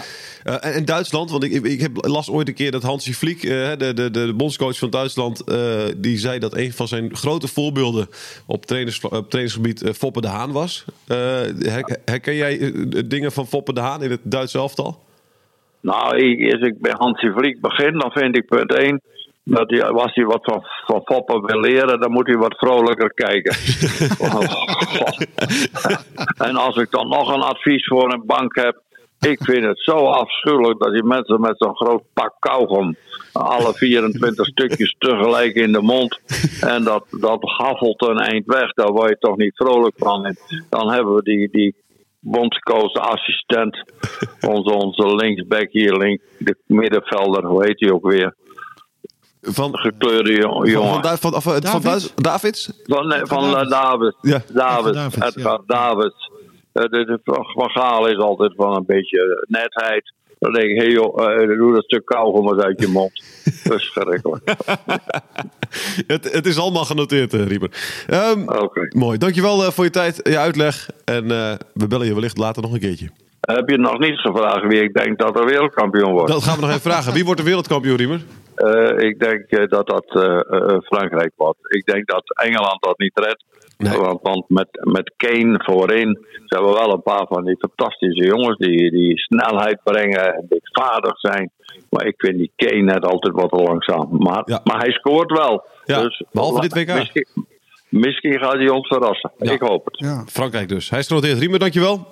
Eh, 0.44 0.54
en, 0.54 0.74
en 0.74 0.86
Duitsland, 0.86 1.32
want 1.32 1.44
ik, 1.44 1.52
ik, 1.52 1.66
ik 1.66 1.82
heb, 1.82 1.92
las 2.06 2.30
ooit 2.32 2.48
een 2.48 2.54
keer 2.54 2.72
dat 2.72 2.84
Hansi 2.84 3.14
Flick, 3.14 3.44
eh, 3.44 3.72
de, 3.78 3.94
de, 3.94 4.12
de 4.12 4.34
bondscoach 4.36 4.78
van 4.78 4.90
Duitsland, 4.90 5.44
eh, 5.44 5.84
die 5.98 6.18
zei 6.18 6.40
dat 6.40 6.56
een 6.58 6.72
van 6.74 6.88
zijn 6.88 7.16
grote 7.16 7.48
voorbeelden 7.48 8.08
op, 8.46 8.66
trainers, 8.66 9.02
op 9.02 9.30
trainingsgebied 9.30 9.90
Foppe 9.98 10.22
de 10.22 10.28
Haan 10.28 10.52
was. 10.52 10.86
Eh, 11.08 11.18
her- 11.60 11.98
herken 12.06 12.36
jij 12.36 12.74
dingen 13.06 13.32
van 13.32 13.48
Foppe 13.48 13.74
de 13.74 13.80
Haan 13.82 14.04
in 14.04 14.12
het 14.12 14.22
Duitse 14.24 14.58
elftal? 14.58 15.08
Nou, 15.82 16.18
ik, 16.18 16.54
als 16.54 16.62
ik 16.62 16.80
bij 16.82 16.94
Hansi 16.98 17.32
Vliek 17.32 17.62
begin, 17.62 17.98
dan 18.00 18.12
vind 18.12 18.36
ik 18.38 18.46
punt 18.46 18.74
1. 18.74 19.02
Dat 19.50 19.70
hij, 19.70 19.84
als 19.84 20.16
hij 20.16 20.26
wat 20.26 20.44
van, 20.44 20.64
van 20.86 21.02
Foppen 21.04 21.46
wil 21.46 21.60
leren, 21.60 22.00
dan 22.00 22.12
moet 22.12 22.28
hij 22.28 22.38
wat 22.38 22.58
vrolijker 22.58 23.14
kijken. 23.14 23.56
Oh, 24.20 24.42
en 26.48 26.56
als 26.56 26.76
ik 26.76 26.92
dan 26.92 27.08
nog 27.08 27.34
een 27.34 27.42
advies 27.42 27.88
voor 27.88 28.14
een 28.14 28.24
bank 28.26 28.56
heb. 28.56 28.82
Ik 29.20 29.44
vind 29.44 29.66
het 29.66 29.80
zo 29.80 30.06
afschuwelijk 30.06 30.80
dat 30.80 30.94
die 30.94 31.04
mensen 31.04 31.42
met 31.42 31.58
zo'n 31.58 31.76
groot 31.76 32.04
pak 32.14 32.34
kauwgom. 32.40 32.96
alle 33.32 33.74
24 33.74 34.46
stukjes 34.46 34.96
tegelijk 34.98 35.56
in 35.56 35.72
de 35.72 35.82
mond. 35.82 36.20
en 36.62 36.84
dat, 36.84 37.06
dat 37.10 37.40
haffelt 37.42 38.02
een 38.02 38.20
eind 38.20 38.46
weg. 38.46 38.74
Daar 38.74 38.92
word 38.92 39.10
je 39.10 39.18
toch 39.20 39.38
niet 39.38 39.56
vrolijk 39.56 39.96
van. 39.98 40.26
En 40.26 40.38
dan 40.70 40.92
hebben 40.92 41.16
we 41.16 41.24
die, 41.24 41.50
die 41.52 41.76
bondscoach 42.20 42.94
assistent. 42.94 43.84
Onze, 44.48 44.74
onze 44.74 45.16
linksback 45.16 45.68
hier, 45.72 45.98
link, 45.98 46.22
de 46.38 46.56
middenvelder, 46.66 47.46
hoe 47.46 47.66
heet 47.66 47.80
hij 47.80 47.92
ook 47.92 48.10
weer? 48.10 48.36
Van, 49.41 49.78
Gekleurde 49.78 50.32
jo- 50.32 50.52
van, 50.60 50.69
jongen. 50.69 51.04
van, 51.04 51.17
van, 51.17 51.36
of, 51.36 51.45
eh, 51.45 51.52
van 51.52 51.62
Davids? 51.62 51.84
Duits- 51.84 52.12
Davids? 52.15 52.71
Van, 52.84 53.08
nee, 53.08 53.19
van 53.25 53.52
Davids. 53.52 53.71
eh, 53.71 53.82
David. 53.82 54.15
Ja. 54.21 54.41
David. 54.54 54.93
Davids, 54.93 55.36
Edgar 55.36 55.62
Davids. 55.65 56.32
Eh, 56.71 56.84
de, 56.84 57.06
de, 57.06 57.19
van 57.54 57.69
Gaal 57.69 58.08
is 58.08 58.17
altijd 58.17 58.54
van 58.56 58.75
een 58.75 58.86
beetje 58.86 59.45
netheid. 59.47 60.13
Dan 60.39 60.54
denk 60.54 60.65
ik, 60.65 60.78
hé 60.78 60.84
hey 60.84 60.91
joh, 60.93 61.23
eh, 61.41 61.58
doe 61.58 61.73
dat 61.73 61.84
stuk 61.84 62.06
kauwgom 62.06 62.54
eens 62.54 62.63
uit 62.63 62.80
je 62.80 62.88
mond. 62.88 63.12
Verschrikkelijk. 63.69 64.54
het, 66.08 66.32
het 66.32 66.45
is 66.45 66.58
allemaal 66.58 66.86
genoteerd, 66.86 67.34
eh, 67.34 67.45
Riemer. 67.47 67.69
Ehm, 68.08 68.41
Oké. 68.47 68.88
Mooi, 68.97 69.17
dankjewel 69.17 69.63
eh, 69.63 69.69
voor 69.71 69.84
je 69.84 69.89
tijd, 69.89 70.19
je 70.23 70.38
uitleg. 70.38 70.89
En 71.06 71.32
eh, 71.32 71.54
we 71.73 71.88
bellen 71.88 72.08
je 72.08 72.13
wellicht 72.13 72.38
later 72.38 72.62
nog 72.62 72.73
een 72.73 72.80
keertje. 72.80 73.10
Heb 73.39 73.69
je 73.69 73.78
nog 73.78 73.99
niet 73.99 74.19
gevraagd 74.19 74.67
wie 74.67 74.82
ik 74.82 74.93
denk 74.93 75.19
dat 75.19 75.39
er 75.39 75.45
wereldkampioen 75.45 76.12
wordt? 76.12 76.32
Dat 76.32 76.43
gaan 76.43 76.56
we 76.56 76.62
nog 76.62 76.69
even 76.69 76.82
vragen. 76.82 77.13
Wie 77.13 77.25
wordt 77.25 77.39
de 77.39 77.45
wereldkampioen, 77.45 77.95
Riemer? 77.97 78.21
Eh, 78.60 79.08
ik 79.08 79.19
denk 79.19 79.45
eh, 79.50 79.67
dat 79.67 79.88
dat 79.88 80.06
eh, 80.24 80.39
eh, 80.39 80.78
Frankrijk 80.82 81.32
wordt. 81.36 81.60
Ik 81.76 81.86
denk 81.86 82.08
dat 82.08 82.24
Engeland 82.36 82.82
dat 82.84 82.98
niet 82.98 83.19
redt. 83.19 83.43
Nee. 83.78 83.98
Want, 83.98 84.19
want 84.22 84.50
met, 84.50 84.67
met 84.72 85.13
Kane 85.17 85.62
voorin. 85.63 86.17
Ze 86.45 86.56
hebben 86.56 86.74
wel 86.74 86.93
een 86.93 87.02
paar 87.02 87.26
van 87.28 87.45
die 87.45 87.58
fantastische 87.58 88.26
jongens. 88.26 88.58
Die, 88.58 88.91
die 88.91 89.17
snelheid 89.17 89.80
brengen. 89.84 90.36
En 90.36 90.45
dichtvaardig 90.50 91.19
zijn. 91.19 91.52
Maar 91.89 92.06
ik 92.06 92.13
vind 92.17 92.38
die 92.38 92.52
Kane 92.56 92.82
net 92.82 93.06
altijd 93.06 93.34
wat 93.34 93.50
te 93.50 93.56
langzaam. 93.56 94.08
Maar, 94.17 94.41
Ja. 94.45 94.62
maar 94.63 94.78
hij 94.80 94.91
scoort 94.91 95.32
wel. 95.32 95.65
Ja, 95.86 96.02
dus, 96.02 96.24
behalve 96.32 96.62
dit 96.62 96.74
WK. 96.74 96.93
Misschien, 96.95 97.28
misschien 97.89 98.39
gaat 98.39 98.54
hij 98.54 98.69
ons 98.69 98.88
verrassen. 98.88 99.32
Ja. 99.38 99.52
Ik 99.52 99.62
hoop 99.62 99.86
het. 99.86 100.00
Ja. 100.00 100.24
Frankrijk 100.26 100.69
dus. 100.69 100.89
Hij 100.89 101.00
is 101.00 101.08
genoteerd. 101.08 101.39
Riemer, 101.39 101.60
dankjewel. 101.60 102.08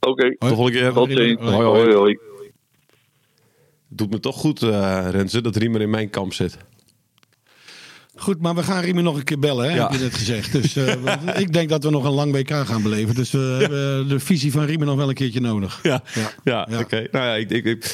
Oké. 0.00 0.36
Tot 0.38 0.48
de 0.48 0.54
volgende 0.54 0.78
keer. 0.78 0.92
Tot 0.92 1.10
ziens. 1.10 1.40
Hoi, 1.40 1.54
hoi. 1.54 1.82
Hoi, 1.82 1.94
hoi. 1.94 2.18
Het 3.88 3.98
doet 3.98 4.10
me 4.10 4.20
toch 4.20 4.36
goed, 4.36 4.62
eh 4.62 5.06
Renze, 5.10 5.40
dat 5.40 5.56
Riemer 5.56 5.80
in 5.80 5.90
mijn 5.90 6.10
kamp 6.10 6.32
zit. 6.32 6.56
Goed, 8.18 8.40
maar 8.40 8.54
we 8.54 8.62
gaan 8.62 8.82
Riemer 8.82 9.02
nog 9.02 9.16
een 9.16 9.24
keer 9.24 9.38
bellen, 9.38 9.64
hè, 9.70 9.74
Ja. 9.76 9.82
heb 9.82 9.92
je 9.98 10.04
net 10.04 10.14
gezegd. 10.14 10.52
Dus 10.52 10.76
eh, 10.76 10.94
ik 11.44 11.52
denk 11.52 11.68
dat 11.68 11.84
we 11.84 11.90
nog 11.90 12.04
een 12.04 12.10
lang 12.12 12.32
WK 12.32 12.50
gaan 12.50 12.82
beleven. 12.82 13.14
Dus 13.14 13.30
we 13.30 13.38
hebben 13.38 14.08
de 14.08 14.20
visie 14.20 14.52
van 14.52 14.64
Riemer 14.64 14.86
nog 14.86 14.96
wel 14.96 15.08
een 15.08 15.14
keertje 15.14 15.40
nodig. 15.40 15.78
Ja, 15.82 16.02
Ja. 16.44 16.68
oké. 16.78 17.06
Nou 17.10 17.24
ja, 17.24 17.34
ik, 17.34 17.50
ik, 17.50 17.64
ik, 17.64 17.84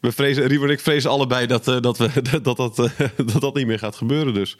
we 0.00 0.12
vrezen, 0.12 0.46
Riemer 0.46 0.68
en 0.68 0.74
ik 0.74 0.80
vrezen 0.80 1.10
allebei 1.10 1.46
dat, 1.46 1.68
eh, 1.68 1.80
dat, 1.80 1.98
we, 1.98 2.08
dat, 2.42 2.56
dat, 2.56 2.78
eh, 2.78 3.08
dat 3.26 3.40
dat 3.40 3.54
niet 3.54 3.66
meer 3.66 3.78
gaat 3.78 3.96
gebeuren. 3.96 4.34
Dus. 4.34 4.56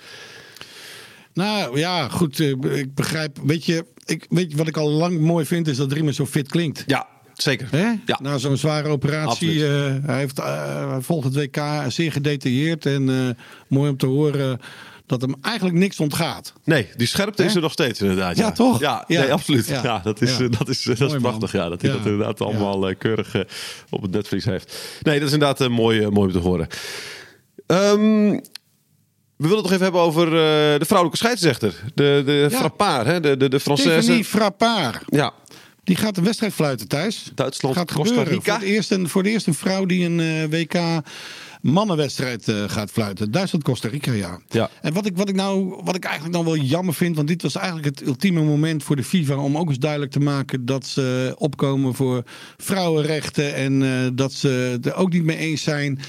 Nou 1.34 1.78
ja, 1.78 2.08
goed. 2.08 2.40
eh, 2.40 2.48
Ik 2.78 2.94
begrijp. 2.94 3.38
Weet 3.44 3.64
je, 3.64 3.84
ik, 4.04 4.26
weet 4.28 4.50
je 4.50 4.56
wat 4.56 4.68
ik 4.68 4.76
al 4.76 4.90
lang 4.90 5.20
mooi 5.20 5.44
vind? 5.46 5.68
Is 5.68 5.76
dat 5.76 5.92
Riemer 5.92 6.12
zo 6.14 6.26
fit 6.26 6.48
klinkt. 6.48 6.84
Ja, 6.86 7.06
zeker. 7.42 7.68
Hè? 7.70 7.86
Ja. 8.06 8.18
Na 8.22 8.38
zo'n 8.38 8.56
zware 8.56 8.88
operatie. 8.88 9.66
Eh, 9.66 9.94
hij, 10.06 10.18
heeft, 10.18 10.38
eh, 10.38 10.96
volgt 11.00 11.24
het 11.24 11.34
WK 11.34 11.62
zeer 11.88 12.12
gedetailleerd. 12.12 12.86
En 12.86 13.08
eh, 13.08 13.44
mooi 13.68 13.90
om 13.90 13.96
te 13.96 14.06
horen 14.06 14.60
dat 15.06 15.20
hem 15.20 15.34
eigenlijk 15.40 15.76
niks 15.76 16.00
ontgaat. 16.00 16.52
Nee, 16.64 16.88
die 16.96 17.06
scherpte 17.06 17.44
is 17.44 17.54
er 17.54 17.60
nog 17.60 17.72
steeds 17.72 18.00
inderdaad. 18.00 18.36
Ja, 18.36 18.44
Ja, 18.46 18.52
toch? 18.52 18.80
Ja, 18.80 19.04
Ja. 19.08 19.20
nee, 19.20 19.32
absoluut. 19.32 19.66
Ja. 19.66 19.80
Ja. 19.82 19.98
dat 20.04 20.20
is, 20.22 20.40
eh, 20.40 20.46
dat 20.58 20.68
is, 20.68 20.82
dat 20.82 21.00
is 21.00 21.12
man. 21.12 21.20
prachtig. 21.20 21.52
Ja, 21.52 21.68
dat 21.68 21.82
hij 21.82 21.90
dat 21.90 22.04
inderdaad 22.06 22.40
allemaal 22.40 22.88
eh, 22.88 22.94
keurig 22.98 23.34
eh, 23.34 23.40
op 23.90 24.02
het 24.02 24.10
netvlies 24.10 24.44
heeft. 24.44 24.98
Nee, 25.02 25.18
dat 25.18 25.28
is 25.28 25.34
inderdaad 25.34 25.60
eh, 25.60 25.68
mooi, 25.68 26.00
eh, 26.02 26.08
mooi 26.08 26.26
om 26.26 26.32
te 26.40 26.48
horen. 26.48 26.66
Ehm, 27.66 28.38
we 29.36 29.48
willen 29.48 29.62
het 29.62 29.70
nog 29.70 29.72
even 29.72 29.82
hebben 29.82 30.00
over 30.00 30.26
eh, 30.26 30.78
de 30.78 30.84
vrouwelijke 30.84 31.16
scheidsrechter. 31.24 31.74
De, 31.94 32.22
de 32.24 32.46
Ja. 32.50 32.58
Frappard, 32.58 33.06
hè? 33.06 33.20
de, 33.20 33.36
de, 33.36 33.48
de 33.48 33.60
Française. 33.60 33.82
Tiffany 33.98 34.24
Frappard. 34.24 35.02
Ja, 35.06 35.32
Die 35.84 35.96
gaat 35.96 36.16
een 36.16 36.24
wedstrijd 36.24 36.52
fluiten 36.52 36.88
thuis. 36.88 37.30
Duitsland, 37.34 37.76
gaat 37.76 37.92
Costa 37.92 38.08
gebeuren. 38.08 38.32
Rica. 38.32 38.52
Voor, 38.52 38.62
het 38.62 38.70
eerst 38.74 38.90
een, 38.90 39.08
voor 39.08 39.22
de 39.22 39.30
eerste 39.30 39.52
vrouw 39.52 39.86
die 39.86 40.04
een 40.04 40.20
eh, 40.20 40.44
WK 40.60 41.02
mannenwedstrijd 41.62 42.48
eh, 42.48 42.64
gaat 42.66 42.90
fluiten. 42.90 43.30
Duitsland-Costa 43.30 43.88
Rica, 43.88 44.12
ja. 44.12 44.40
Ja. 44.48 44.70
En 44.80 44.92
wat 44.92 45.06
ik, 45.06 45.16
wat, 45.16 45.28
ik 45.28 45.34
nou, 45.34 45.80
wat 45.84 45.94
ik 45.96 46.04
eigenlijk 46.04 46.34
dan 46.34 46.44
wel 46.44 46.56
jammer 46.56 46.94
vind, 46.94 47.16
want 47.16 47.28
dit 47.28 47.42
was 47.42 47.54
eigenlijk 47.54 47.86
het 47.86 48.06
ultieme 48.06 48.42
moment 48.42 48.82
voor 48.82 48.96
de 48.96 49.04
FIFA 49.04 49.36
om 49.36 49.58
ook 49.58 49.68
eens 49.68 49.78
duidelijk 49.78 50.12
te 50.12 50.20
maken 50.20 50.64
dat 50.64 50.86
ze 50.86 51.34
opkomen 51.38 51.94
voor 51.94 52.22
vrouwenrechten 52.56 53.54
en 53.54 53.82
eh, 53.82 54.10
dat 54.14 54.32
ze 54.32 54.78
er 54.82 54.94
ook 54.94 55.12
niet 55.12 55.24
mee 55.24 55.36
eens 55.36 55.62
zijn. 55.62 56.00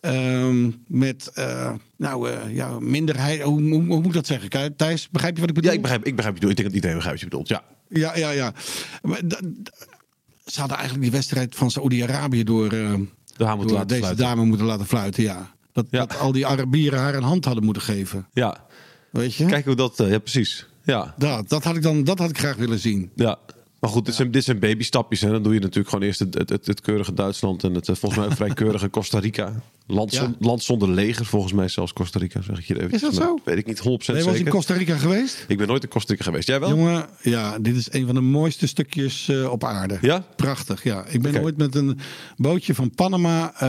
ehm, 0.00 0.70
met 0.86 1.30
eh, 1.34 1.72
nou, 1.96 2.30
ja, 2.52 2.80
minderheid. 2.80 3.42
Hoe, 3.42 3.60
hoe, 3.62 3.84
hoe 3.84 3.96
moet 3.96 4.06
ik 4.06 4.12
dat 4.12 4.26
zeggen? 4.26 4.76
Thijs, 4.76 5.08
begrijp 5.10 5.34
je 5.34 5.40
wat 5.40 5.48
ik 5.48 5.54
bedoel? 5.54 5.70
Ja, 5.70 5.76
ik 5.76 5.82
begrijp, 5.82 6.04
ik 6.04 6.16
begrijp 6.16 6.34
je 6.34 6.40
bedoelt. 6.40 6.58
Ik 6.58 6.64
denk 6.64 6.66
dat 6.66 6.74
iedereen 6.74 6.96
begrijpt 6.96 7.20
wat 7.22 7.30
je 7.30 7.36
bedoelt. 7.36 7.48
Ja. 7.48 7.80
Ja, 7.92 8.16
ja, 8.16 8.30
ja. 8.30 8.52
Maar 9.02 9.20
ze 10.46 10.58
hadden 10.60 10.76
eigenlijk 10.76 11.02
die 11.02 11.10
wedstrijd 11.10 11.54
van 11.54 11.70
Saoedi-Arabië 11.70 12.44
door, 12.44 12.72
laten 13.74 13.86
deze 13.86 14.00
fluiten. 14.00 14.16
dame 14.24 14.44
moeten 14.44 14.66
laten 14.66 14.86
fluiten. 14.86 15.22
Ja. 15.22 15.54
Dat, 15.72 15.86
Ja. 15.90 16.06
dat 16.06 16.18
al 16.18 16.32
die 16.32 16.46
Arabieren 16.46 16.98
haar 16.98 17.14
een 17.14 17.22
hand 17.22 17.44
hadden 17.44 17.64
moeten 17.64 17.82
geven. 17.82 18.26
ja. 18.32 18.64
Weet 19.10 19.34
je? 19.34 19.44
Kijk 19.46 19.64
hoe 19.64 19.74
dat... 19.74 20.00
eh, 20.00 20.10
ja, 20.10 20.18
precies. 20.18 20.66
Ja. 20.84 21.14
Dat, 21.18 21.48
dat, 21.48 21.64
had 21.64 21.76
ik 21.76 21.82
dan, 21.82 22.04
dat 22.04 22.18
had 22.18 22.30
ik 22.30 22.38
graag 22.38 22.56
willen 22.56 22.78
zien. 22.78 23.10
Ja. 23.14 23.38
Maar 23.82 23.90
goed, 23.90 24.04
dit 24.04 24.14
zijn, 24.14 24.30
dit 24.30 24.44
zijn 24.44 24.58
babystapjes. 24.58 25.20
Hè. 25.20 25.30
Dan 25.30 25.42
doe 25.42 25.54
je 25.54 25.60
natuurlijk 25.60 25.88
gewoon 25.88 26.04
eerst 26.04 26.18
het, 26.18 26.34
het, 26.34 26.48
het, 26.48 26.66
het 26.66 26.80
keurige 26.80 27.14
Duitsland 27.14 27.64
en 27.64 27.74
het 27.74 27.88
eh, 27.88 27.94
volgens 27.94 28.26
mij 28.26 28.36
vrij 28.36 28.48
keurige 28.54 28.90
Costa 28.98 29.18
Rica. 29.18 29.62
Land, 29.86 30.12
Ja. 30.12 30.20
zon- 30.20 30.36
land 30.38 30.62
zonder 30.62 30.90
leger, 30.90 31.26
volgens 31.26 31.52
mij 31.52 31.68
zelfs 31.68 31.92
Costa 31.92 32.18
Rica, 32.18 32.42
zeg 32.42 32.58
ik 32.58 32.64
je 32.64 32.74
even. 32.80 32.90
Is 32.92 33.00
dat 33.00 33.14
zo? 33.14 33.38
Weet 33.44 33.56
ik 33.58 33.66
niet 33.66 33.78
100% 33.78 33.82
Nee, 33.82 33.96
was 33.96 34.06
zeker. 34.24 34.36
in 34.38 34.48
Costa 34.48 34.74
Rica 34.74 34.96
geweest? 34.96 35.44
Ik 35.48 35.58
ben 35.58 35.66
nooit 35.66 35.82
in 35.82 35.88
Costa 35.88 36.12
Rica 36.12 36.24
geweest. 36.24 36.48
Jij 36.48 36.60
wel? 36.60 36.68
Jongen, 36.68 37.06
ja, 37.22 37.58
dit 37.58 37.76
is 37.76 37.92
een 37.92 38.06
van 38.06 38.14
de 38.14 38.20
mooiste 38.20 38.66
stukjes 38.66 39.28
eh, 39.28 39.50
op 39.50 39.64
aarde. 39.64 39.98
Ja? 40.00 40.24
Prachtig, 40.36 40.82
ja. 40.82 41.04
Ik 41.08 41.22
ben 41.22 41.34
Oké. 41.34 41.42
ooit 41.44 41.56
met 41.56 41.74
een 41.74 41.98
bootje 42.36 42.74
van 42.74 42.90
Panama 42.90 43.52
eh, 43.58 43.68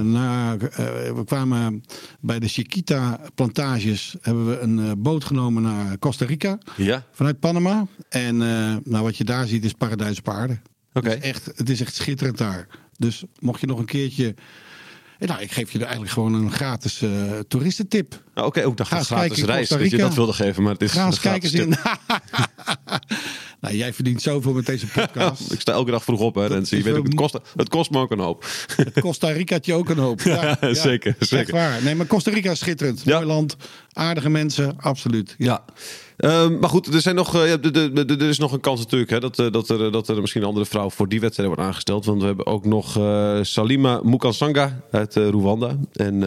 naar... 0.00 0.58
we 0.58 1.22
kwamen 1.24 1.84
bij 2.20 2.38
de 2.38 2.48
Chiquita-plantages. 2.48 4.14
Hebben 4.20 4.46
we 4.48 4.58
een 4.58 5.02
boot 5.02 5.24
genomen 5.24 5.62
naar 5.62 5.98
Costa 5.98 6.24
Rica. 6.26 6.58
Ja. 6.76 7.04
Vanuit 7.12 7.38
Panama. 7.40 7.86
En 8.08 8.36
nou, 8.36 9.02
wat 9.02 9.16
je 9.16 9.24
daar 9.24 9.41
ziet 9.46 9.64
is 9.64 9.72
paradijs 9.72 10.18
op 10.18 10.28
aarde. 10.28 10.58
Oké. 10.92 11.08
Het, 11.08 11.22
is 11.22 11.30
echt, 11.30 11.46
het 11.54 11.70
is 11.70 11.80
echt 11.80 11.94
schitterend 11.94 12.38
daar. 12.38 12.66
Dus 12.98 13.22
mocht 13.38 13.60
je 13.60 13.66
nog 13.66 13.78
een 13.78 13.84
keertje... 13.84 14.34
eh, 15.18 15.28
Nou, 15.28 15.40
ik 15.40 15.52
geef 15.52 15.70
je 15.72 15.78
er 15.78 15.84
eigenlijk 15.84 16.12
gewoon 16.12 16.34
een 16.34 16.52
gratis 16.52 17.02
eh, 17.02 17.10
toeristentip. 17.48 18.22
Nou, 18.34 18.46
Oké, 18.46 18.64
ook 18.64 18.76
dacht 18.76 18.88
Ga 18.88 18.94
een 18.94 19.00
eens 19.02 19.10
gratis 19.10 19.42
reis 19.44 19.68
dat 19.68 19.90
je 19.90 19.96
dat 19.96 20.14
wilde 20.14 20.32
geven, 20.32 20.62
maar 20.62 20.72
het 20.72 20.82
is 20.82 20.92
Ga 20.92 21.06
eens 21.06 21.14
een 21.14 21.20
gratis 21.20 21.50
kijken 21.50 21.70
in. 21.70 21.78
nou, 23.60 23.76
jij 23.76 23.92
verdient 23.92 24.22
zoveel 24.22 24.52
met 24.52 24.66
deze 24.66 24.86
podcast. 24.86 25.50
Ik 25.52 25.60
sta 25.60 25.72
elke 25.72 25.90
dag 25.90 26.04
vroeg 26.04 26.20
op, 26.20 26.34
hè, 26.34 26.46
Rens. 26.46 26.70
Je 26.70 26.82
weet 26.82 26.94
ook, 26.96 27.04
het 27.04 27.14
kost, 27.14 27.38
het 27.56 27.68
kost 27.68 27.90
me 27.90 27.98
ook 27.98 28.10
een 28.10 28.18
hoop. 28.18 28.46
Costa 29.00 29.28
Ricaatje 29.28 29.74
ook 29.74 29.88
een 29.88 29.98
hoop. 29.98 30.20
Ja, 30.32 30.56
zeker, 30.74 31.14
Echt 31.18 31.28
zeker. 31.28 31.52
waar. 31.54 31.82
Nee, 31.82 31.94
maar 31.94 32.06
Costa 32.06 32.30
Rica 32.30 32.50
is 32.50 32.58
schitterend. 32.58 33.02
Ja. 33.04 33.14
Mooi 33.14 33.26
land, 33.26 33.56
aardige 33.92 34.28
mensen, 34.28 34.80
absoluut. 34.80 35.34
Ja. 35.38 35.64
Maar 36.60 36.68
goed, 36.68 36.94
er, 36.94 37.00
zijn 37.00 37.14
nog, 37.14 37.34
eh, 37.34 37.48
ja, 37.48 37.56
de- 37.56 37.70
de- 37.70 38.04
de- 38.04 38.16
er 38.16 38.28
is 38.28 38.38
nog 38.38 38.52
een 38.52 38.60
kans 38.60 38.80
natuurlijk 38.80 39.10
hè, 39.10 39.20
dat, 39.20 39.38
eh, 39.38 39.50
dat, 39.50 39.68
er, 39.68 39.92
dat 39.92 40.08
er 40.08 40.20
misschien 40.20 40.42
een 40.42 40.48
andere 40.48 40.66
vrouw 40.66 40.90
voor 40.90 41.08
die 41.08 41.20
wedstrijd 41.20 41.48
wordt 41.48 41.64
aangesteld. 41.64 42.04
Want 42.04 42.20
we 42.20 42.26
hebben 42.26 42.46
ook 42.46 42.64
nog 42.64 42.96
eh, 42.98 43.38
Salima 43.42 44.00
Mukansanga 44.02 44.80
uit 44.90 45.16
eh, 45.16 45.28
Rwanda. 45.28 45.76
En 45.92 46.22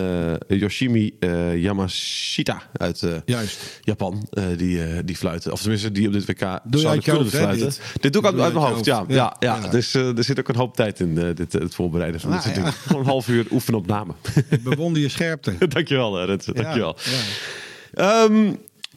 eh, 0.50 0.60
Yoshimi 0.60 1.16
eh, 1.20 1.58
Yamashita 1.62 2.62
uit 2.74 3.02
eh, 3.04 3.12
Juist. 3.26 3.80
Japan. 3.82 4.28
eh, 4.30 4.44
die, 4.58 4.84
eh, 4.84 5.00
die 5.06 5.16
fluiten. 5.16 5.52
Of 5.52 5.62
tenminste, 5.62 5.92
die 5.92 6.08
op 6.08 6.14
dit 6.14 6.26
WK 6.26 6.40
je 6.70 6.78
zouden 6.80 7.04
kunnen 7.04 7.28
fluiten. 7.30 7.60
dit? 7.68 7.82
Dit? 8.02 8.14
doe 8.14 8.22
ik 8.22 8.28
uit, 8.28 8.36
Doe 8.36 8.44
uit 8.46 8.54
mijn 8.54 8.66
hoofd, 8.66 8.86
ja. 8.86 9.06
ja, 9.08 9.36
ja, 9.40 9.60
Ja. 9.62 9.68
Dus 9.70 9.94
eh, 9.96 10.18
er 10.18 10.24
zit 10.24 10.40
ook 10.40 10.48
een 10.48 10.56
hoop 10.56 10.76
tijd 10.76 11.00
in 11.00 11.18
eh, 11.18 11.36
dit, 11.36 11.56
eh, 11.56 11.62
het 11.62 11.76
voorbereiden 11.76 12.20
van 12.20 12.30
Nou, 12.30 12.44
dit 12.44 12.54
soort 12.54 12.66
ja. 12.66 12.72
dingen. 12.72 12.86
Gewoon 12.88 13.02
een 13.02 13.08
half 13.10 13.28
uur 13.28 13.46
oefenen 13.52 13.80
op 13.80 13.88
namen. 13.88 14.16
Bewonder 14.64 15.02
je 15.02 15.10
scherpte. 15.10 15.54
Dankjewel, 15.68 16.20
eh, 16.20 16.26
Rens. 16.26 16.46
Dankjewel. 16.46 16.96
Ja, 17.04 18.24
Ehm, 18.26 18.54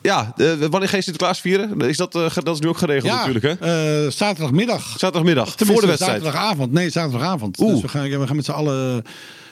ja, 0.08 0.34
wanneer 0.70 0.88
ga 0.88 0.96
je 0.96 1.02
Sinterklaas 1.02 1.40
vieren? 1.40 1.80
Is 1.80 1.96
dat, 1.96 2.14
eh, 2.14 2.34
dat 2.34 2.54
is 2.54 2.60
nu 2.60 2.68
ook 2.68 2.78
geregeld 2.78 3.12
ja. 3.12 3.26
natuurlijk, 3.26 3.44
hè? 3.44 4.04
eh, 4.04 4.10
zaterdagmiddag. 4.10 4.88
Zaterdagmiddag, 4.88 5.54
voor 5.56 5.80
de 5.80 5.86
wedstrijd. 5.86 6.22
Zaterdagavond. 6.22 6.72
Nee, 6.72 6.90
zaterdagavond. 6.90 7.60
Oeh. 7.60 7.72
Dus 7.72 7.80
we 7.80 7.88
gaan, 7.88 8.08
we 8.08 8.26
gaan 8.26 8.36
met 8.36 8.44
z'n 8.44 8.50
allen 8.50 9.02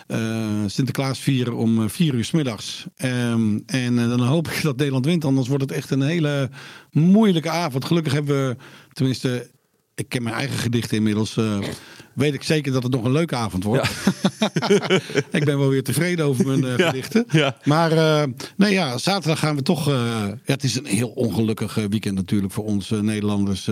eh, 0.07 0.19
Sinterklaas 0.67 1.19
vieren 1.19 1.55
om 1.55 1.91
vier 1.91 2.15
uur 2.15 2.25
s 2.25 2.31
middags. 2.31 2.87
Ehm, 2.97 3.59
en 3.67 3.95
dan 3.95 4.21
hoop 4.21 4.49
ik 4.49 4.63
dat 4.69 4.77
Nederland 4.77 5.05
wint. 5.05 5.25
Anders 5.25 5.49
wordt 5.49 5.63
het 5.63 5.73
echt 5.73 5.91
een 5.91 6.03
hele 6.03 6.51
moeilijke 6.91 7.51
avond. 7.51 7.85
Gelukkig 7.85 8.13
hebben 8.13 8.49
we, 8.49 8.57
tenminste, 8.93 9.51
ik 9.95 10.09
ken 10.09 10.23
mijn 10.23 10.35
eigen 10.35 10.59
gedichten 10.59 10.97
inmiddels. 10.97 11.37
Weet 12.17 12.35
ik 12.35 12.43
zeker 12.43 12.73
dat 12.73 12.83
het 12.83 12.93
nog 12.93 13.05
een 13.05 13.13
leuke 13.13 13.35
avond 13.37 13.65
wordt. 13.65 13.89
ik 15.31 15.45
ben 15.45 15.59
wel 15.59 15.69
weer 15.69 15.83
tevreden 15.83 16.25
over 16.25 16.47
mijn 16.47 16.65
gedichten. 16.81 17.25
ja. 17.31 17.57
Maar 17.65 17.93
eh, 17.93 18.29
nee, 18.57 18.73
ja, 18.73 18.99
zaterdag 18.99 19.39
gaan 19.39 19.57
we 19.57 19.63
toch. 19.63 19.89
eh, 19.89 20.25
het 20.45 20.65
is 20.65 20.77
een 20.77 20.87
heel 20.87 21.09
ongelukkig 21.09 21.75
weekend 21.75 22.15
natuurlijk 22.15 22.53
voor 22.53 22.65
ons 22.65 22.91
Nederlanders. 22.91 23.69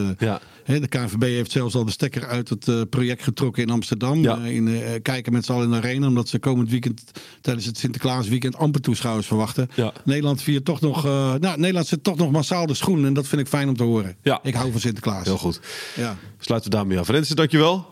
Hè, 0.64 0.80
de 0.80 0.88
KNVB 0.88 1.22
heeft 1.22 1.50
zelfs 1.52 1.74
al 1.74 1.84
de 1.84 1.90
stekker 1.90 2.26
uit 2.26 2.48
het 2.48 2.90
project 2.90 3.22
getrokken 3.22 3.62
in 3.62 3.70
Amsterdam. 3.70 4.24
In, 4.44 4.82
kijken 5.02 5.32
met 5.32 5.44
z'n 5.44 5.52
allen 5.52 5.64
in 5.64 5.70
de 5.70 5.76
arena. 5.76 6.06
Omdat 6.06 6.28
ze 6.28 6.38
komend 6.38 6.70
weekend 6.70 7.02
tijdens 7.40 7.66
het 7.66 7.78
Sinterklaasweekend 7.78 8.56
amper 8.56 8.80
toeschouwers 8.80 9.26
verwachten. 9.26 9.68
Nederland 10.04 10.42
viert 10.42 10.64
toch 10.64 10.80
nog. 10.80 11.04
nou, 11.04 11.58
Nederland 11.58 11.86
zit 11.86 12.04
toch 12.04 12.16
nog 12.16 12.30
massaal 12.30 12.66
de 12.66 12.74
schoen. 12.74 13.04
En 13.06 13.14
dat 13.14 13.26
vind 13.26 13.40
ik 13.40 13.46
fijn 13.48 13.68
om 13.68 13.76
te 13.76 13.82
horen. 13.82 14.16
Ik 14.42 14.54
hou 14.54 14.70
van 14.72 14.80
Sinterklaas. 14.80 15.24
Heel 15.24 15.38
goed. 15.38 15.60
Ja. 15.96 16.16
Sluiten 16.38 16.70
we 16.70 16.76
daarmee 16.76 16.98
af. 16.98 17.08
Rensen, 17.08 17.36
dankjewel. 17.36 17.86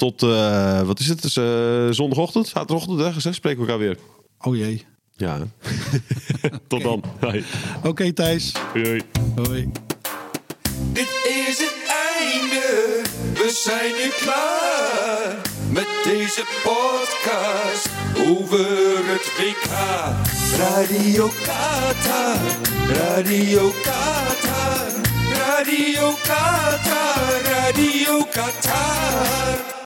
Tot, 0.00 0.22
eh, 0.22 0.80
wat 0.82 1.00
is 1.00 1.08
het? 1.08 1.22
Dus, 1.22 1.36
eh, 1.36 1.88
zondagochtend, 1.90 2.48
zaterdagochtend, 2.48 3.24
hè? 3.24 3.32
Spreken 3.32 3.60
we 3.60 3.70
elkaar 3.72 3.86
weer. 3.86 3.98
Oh 4.40 4.56
jee. 4.56 4.86
Ja. 5.16 5.38
Tot 6.68 6.82
dan. 6.82 7.04
Hoi. 7.20 7.44
Oké 7.82 8.12
Thijs. 8.12 8.52
Hoi, 8.72 8.84
hoi. 8.84 9.02
Hoi. 9.34 9.70
Dit 10.92 11.10
is 11.48 11.58
het 11.58 11.76
einde, 12.18 13.02
we 13.34 13.60
zijn 13.64 13.92
nu 13.92 14.10
klaar 14.24 15.36
met 15.70 15.88
deze 16.04 16.44
podcast 16.62 17.90
over 18.28 18.96
het 19.10 19.32
WK. 19.38 19.70
Radio 20.58 21.30
Qatar, 21.44 22.38
Radio 22.88 23.72
Qatar, 23.82 24.92
Radio 25.32 26.14
Qatar, 26.22 27.42
Radio 27.42 28.24
Qatar. 28.32 29.70